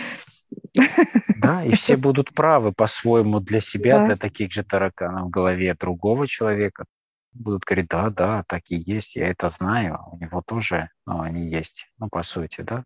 да, 1.39 1.65
и 1.65 1.73
все 1.73 1.97
будут 1.97 2.35
правы 2.35 2.73
по-своему 2.73 3.41
для 3.41 3.61
себя, 3.61 4.01
да. 4.01 4.07
для 4.07 4.17
таких 4.17 4.53
же 4.53 4.63
тараканов 4.63 5.27
в 5.27 5.31
голове 5.31 5.75
другого 5.75 6.27
человека. 6.27 6.85
Будут 7.33 7.65
говорить, 7.65 7.89
да, 7.89 8.11
да, 8.11 8.45
так 8.47 8.63
и 8.69 8.77
есть, 8.77 9.17
я 9.17 9.29
это 9.29 9.49
знаю, 9.49 9.99
у 10.11 10.19
него 10.19 10.43
тоже, 10.43 10.91
ну, 11.07 11.23
они 11.23 11.49
есть, 11.49 11.89
ну, 11.99 12.09
по 12.09 12.23
сути, 12.23 12.61
да. 12.61 12.85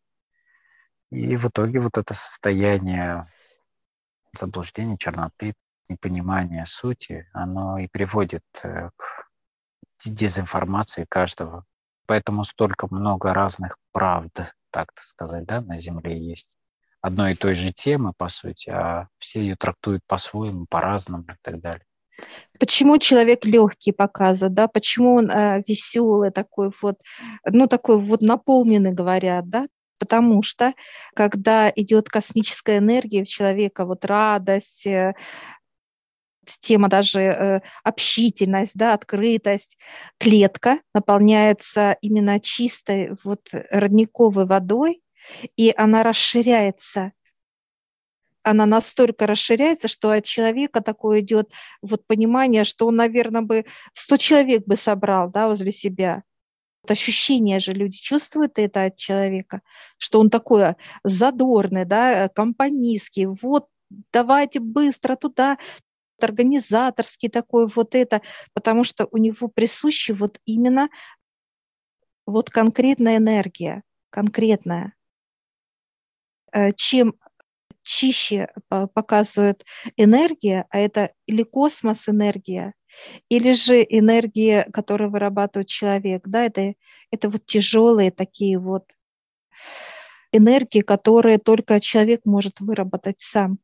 И 1.11 1.37
в 1.37 1.49
итоге 1.49 1.81
вот 1.81 1.99
это 1.99 2.15
состояние 2.15 3.27
заблуждения, 4.33 4.97
черноты, 4.99 5.55
непонимания 5.89 6.65
сути, 6.65 7.29
оно 7.33 7.79
и 7.79 7.89
приводит 7.89 8.45
э, 8.63 8.91
к 8.97 9.27
дезинформации 10.05 11.07
каждого. 11.09 11.65
Поэтому 12.07 12.45
столько 12.45 12.87
много 12.91 13.35
разных 13.35 13.79
правд, 13.93 14.55
так 14.71 14.93
сказать, 14.95 15.45
да, 15.45 15.61
на 15.61 15.79
Земле 15.79 16.19
есть 16.19 16.57
одной 17.07 17.33
и 17.33 17.37
той 17.37 17.55
же 17.55 17.73
темы, 17.73 18.13
по 18.17 18.29
сути, 18.29 18.71
а 18.71 19.09
все 19.19 19.41
ее 19.41 19.57
трактуют 19.57 20.03
по-своему, 20.07 20.67
по-разному 20.69 21.25
и 21.25 21.37
так 21.43 21.61
далее. 21.61 21.85
Почему 22.59 22.99
человек 22.99 23.45
легкий 23.45 23.93
показывает, 23.93 24.55
да? 24.55 24.69
Почему 24.69 25.17
он 25.17 25.31
э, 25.31 25.63
веселый 25.67 26.31
такой 26.31 26.71
вот, 26.81 26.97
ну 27.45 27.67
такой 27.67 28.01
вот 28.01 28.23
наполненный, 28.23 28.93
говорят, 28.93 29.49
да? 29.49 29.67
Потому 29.99 30.43
что 30.43 30.75
когда 31.15 31.71
идет 31.75 32.09
космическая 32.09 32.79
энергия 32.79 33.25
в 33.25 33.29
человека, 33.29 33.85
вот 33.85 34.05
радость, 34.05 34.87
э, 34.87 35.15
тема 36.61 36.89
даже 36.89 37.21
э, 37.21 37.61
общительность, 37.83 38.77
да, 38.77 38.95
открытость, 38.95 39.79
клетка 40.19 40.79
наполняется 40.95 41.97
именно 42.01 42.41
чистой 42.41 43.17
вот 43.25 43.49
родниковой 43.71 44.47
водой, 44.47 45.03
и 45.57 45.73
она 45.77 46.03
расширяется. 46.03 47.13
Она 48.43 48.65
настолько 48.65 49.27
расширяется, 49.27 49.89
что 49.89 50.11
от 50.11 50.25
человека 50.25 50.81
такое 50.81 51.21
идет 51.21 51.51
вот 51.83 52.07
понимание, 52.07 52.65
что 52.65 52.87
он, 52.87 52.97
наверное, 52.97 53.43
бы 53.43 53.65
100 53.93 54.17
человек 54.19 54.67
бы 54.67 54.77
собрал 54.77 55.31
да, 55.31 55.49
возле 55.49 55.73
себя. 55.73 56.23
Вот 56.83 56.93
ощущение 56.93 57.59
же 57.59 57.73
люди 57.73 57.97
чувствуют 57.97 58.59
это 58.61 58.85
от 58.85 58.97
человека, 58.97 59.63
что 59.99 60.21
он 60.21 60.31
такой 60.31 60.77
задорный, 61.03 61.85
да, 61.85 62.29
компанийский, 62.29 63.27
вот 63.27 63.67
давайте 64.13 64.61
быстро 64.61 65.17
туда, 65.17 65.59
организаторский 66.21 67.29
такой 67.29 67.67
вот 67.67 67.95
это, 67.95 68.23
потому 68.53 68.85
что 68.85 69.09
у 69.11 69.17
него 69.17 69.49
присуща 69.49 70.15
вот 70.15 70.41
именно 70.45 70.89
вот 72.27 72.51
конкретная 72.51 73.17
энергия, 73.19 73.83
конкретная. 74.11 74.96
Э, 76.57 76.73
чем 76.73 77.15
чище 77.83 78.49
показывает 78.95 79.65
энергия, 79.99 80.67
а 80.71 80.79
это 80.79 81.13
или 81.27 81.43
космос 81.43 82.09
энергия, 82.09 82.73
или 83.29 83.53
же 83.53 83.85
энергия, 83.87 84.67
которую 84.73 85.11
вырабатывает 85.11 85.69
человек, 85.69 86.23
да, 86.27 86.45
это, 86.45 86.73
это 87.11 87.29
вот 87.29 87.45
тяжелые 87.45 88.11
такие 88.11 88.59
вот 88.59 88.85
энергии, 90.33 90.81
которые 90.81 91.37
только 91.39 91.79
человек 91.79 92.23
может 92.25 92.61
выработать 92.61 93.21
сам. 93.21 93.59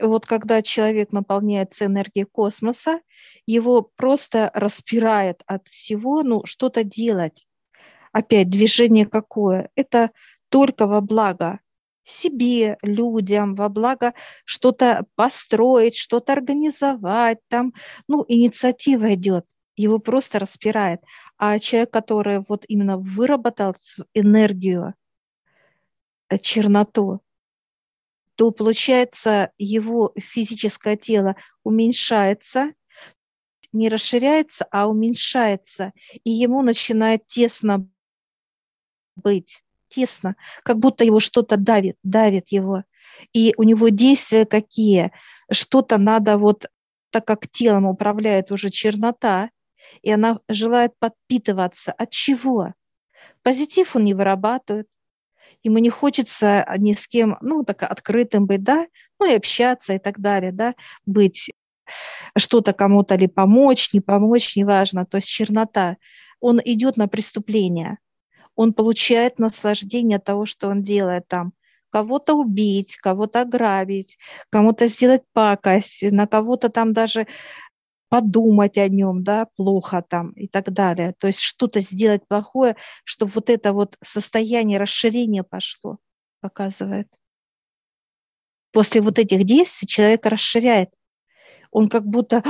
Вот 0.00 0.24
когда 0.24 0.62
человек 0.62 1.12
наполняется 1.12 1.84
энергией 1.84 2.24
космоса, 2.24 3.00
его 3.44 3.82
просто 3.82 4.50
распирает 4.54 5.42
от 5.46 5.68
всего, 5.68 6.22
ну, 6.22 6.46
что-то 6.46 6.84
делать. 6.84 7.46
Опять 8.12 8.48
движение 8.48 9.06
какое? 9.06 9.70
Это 9.76 10.10
только 10.50 10.86
во 10.86 11.00
благо 11.00 11.60
себе, 12.04 12.76
людям, 12.82 13.54
во 13.54 13.68
благо 13.68 14.14
что-то 14.44 15.06
построить, 15.14 15.96
что-то 15.96 16.32
организовать, 16.32 17.38
там, 17.48 17.72
ну, 18.08 18.24
инициатива 18.28 19.14
идет, 19.14 19.46
его 19.76 19.98
просто 19.98 20.38
распирает. 20.38 21.00
А 21.38 21.58
человек, 21.58 21.92
который 21.92 22.40
вот 22.48 22.64
именно 22.68 22.98
выработал 22.98 23.74
энергию, 24.14 24.94
э, 26.28 26.38
черноту, 26.38 27.20
то 28.34 28.50
получается 28.50 29.52
его 29.58 30.12
физическое 30.18 30.96
тело 30.96 31.36
уменьшается, 31.62 32.72
не 33.72 33.88
расширяется, 33.88 34.66
а 34.70 34.88
уменьшается, 34.88 35.92
и 36.24 36.30
ему 36.30 36.62
начинает 36.62 37.26
тесно 37.26 37.88
быть 39.14 39.62
тесно, 39.90 40.36
как 40.62 40.78
будто 40.78 41.04
его 41.04 41.20
что-то 41.20 41.56
давит, 41.56 41.96
давит 42.02 42.48
его. 42.48 42.84
И 43.32 43.52
у 43.56 43.64
него 43.64 43.88
действия 43.88 44.46
какие? 44.46 45.12
Что-то 45.50 45.98
надо 45.98 46.38
вот, 46.38 46.66
так 47.10 47.26
как 47.26 47.48
телом 47.48 47.86
управляет 47.86 48.52
уже 48.52 48.70
чернота, 48.70 49.50
и 50.02 50.10
она 50.10 50.38
желает 50.48 50.92
подпитываться. 50.98 51.92
От 51.92 52.10
чего? 52.10 52.74
Позитив 53.42 53.96
он 53.96 54.04
не 54.04 54.14
вырабатывает. 54.14 54.86
Ему 55.62 55.78
не 55.78 55.90
хочется 55.90 56.66
ни 56.78 56.94
с 56.94 57.06
кем, 57.06 57.36
ну, 57.42 57.64
так 57.64 57.82
открытым 57.82 58.46
быть, 58.46 58.62
да, 58.62 58.86
ну 59.18 59.30
и 59.30 59.36
общаться 59.36 59.92
и 59.92 59.98
так 59.98 60.18
далее, 60.18 60.52
да, 60.52 60.74
быть 61.04 61.50
что-то 62.38 62.72
кому-то 62.72 63.16
ли 63.16 63.26
помочь, 63.26 63.92
не 63.92 64.00
помочь, 64.00 64.56
неважно. 64.56 65.04
То 65.04 65.16
есть 65.16 65.28
чернота. 65.28 65.96
Он 66.40 66.60
идет 66.64 66.96
на 66.96 67.08
преступление– 67.08 67.98
он 68.60 68.74
получает 68.74 69.38
наслаждение 69.38 70.18
от 70.18 70.24
того, 70.24 70.44
что 70.44 70.68
он 70.68 70.82
делает 70.82 71.26
там. 71.28 71.54
Кого-то 71.88 72.34
убить, 72.34 72.94
кого-то 72.96 73.40
ограбить, 73.40 74.18
кому-то 74.50 74.86
сделать 74.86 75.22
пакость, 75.32 76.02
на 76.12 76.26
кого-то 76.26 76.68
там 76.68 76.92
даже 76.92 77.26
подумать 78.10 78.76
о 78.76 78.86
нем, 78.88 79.24
да, 79.24 79.46
плохо 79.56 80.04
там 80.06 80.32
и 80.32 80.46
так 80.46 80.70
далее. 80.74 81.14
То 81.18 81.26
есть 81.28 81.40
что-то 81.40 81.80
сделать 81.80 82.28
плохое, 82.28 82.76
чтобы 83.04 83.32
вот 83.34 83.48
это 83.48 83.72
вот 83.72 83.96
состояние 84.04 84.78
расширения 84.78 85.42
пошло, 85.42 85.96
показывает. 86.42 87.08
После 88.72 89.00
вот 89.00 89.18
этих 89.18 89.44
действий 89.44 89.88
человек 89.88 90.26
расширяет. 90.26 90.90
Он 91.70 91.88
как 91.88 92.04
будто 92.04 92.44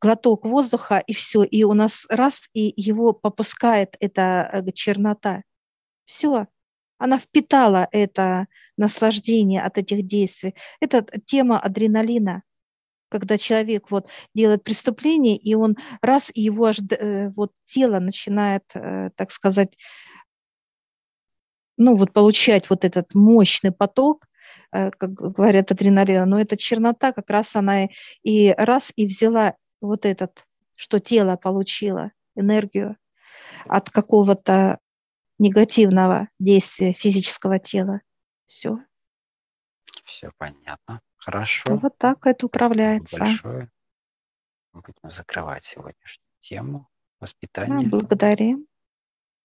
глоток 0.00 0.44
воздуха, 0.44 0.98
и 1.06 1.14
все, 1.14 1.44
и 1.44 1.62
у 1.62 1.72
нас 1.72 2.04
раз, 2.08 2.48
и 2.52 2.72
его 2.76 3.12
попускает 3.12 3.96
эта 4.00 4.50
э, 4.52 4.72
чернота. 4.72 5.42
Все, 6.12 6.46
она 6.98 7.18
впитала 7.18 7.88
это 7.90 8.46
наслаждение 8.76 9.62
от 9.62 9.78
этих 9.78 10.06
действий. 10.06 10.54
Это 10.80 11.06
тема 11.24 11.58
адреналина 11.58 12.42
когда 13.08 13.36
человек 13.36 13.90
вот 13.90 14.08
делает 14.34 14.64
преступление, 14.64 15.36
и 15.36 15.54
он 15.54 15.76
раз, 16.00 16.30
и 16.32 16.40
его 16.40 16.64
аж 16.64 16.78
э, 16.78 17.28
вот 17.36 17.52
тело 17.66 17.98
начинает, 17.98 18.62
э, 18.72 19.10
так 19.16 19.30
сказать, 19.30 19.76
ну 21.76 21.94
вот 21.94 22.14
получать 22.14 22.70
вот 22.70 22.86
этот 22.86 23.14
мощный 23.14 23.70
поток, 23.70 24.26
э, 24.72 24.90
как 24.92 25.12
говорят 25.12 25.70
адреналина, 25.70 26.24
но 26.24 26.40
эта 26.40 26.56
чернота 26.56 27.12
как 27.12 27.28
раз 27.28 27.54
она 27.54 27.88
и 28.22 28.54
раз 28.56 28.90
и 28.96 29.04
взяла 29.04 29.56
вот 29.82 30.06
этот, 30.06 30.46
что 30.74 30.98
тело 30.98 31.36
получило, 31.36 32.12
энергию 32.34 32.96
от 33.68 33.90
какого-то 33.90 34.78
негативного 35.42 36.28
действия 36.38 36.92
физического 36.92 37.58
тела. 37.58 38.00
Все. 38.46 38.78
Все 40.04 40.30
понятно. 40.38 41.00
Хорошо. 41.16 41.76
Вот 41.76 41.98
так 41.98 42.26
это 42.26 42.46
управляется. 42.46 43.20
большое. 43.20 43.70
Будем 44.72 45.10
закрывать 45.10 45.64
сегодняшнюю 45.64 46.26
тему 46.38 46.88
воспитания. 47.20 47.86
Благодарим. 47.88 48.66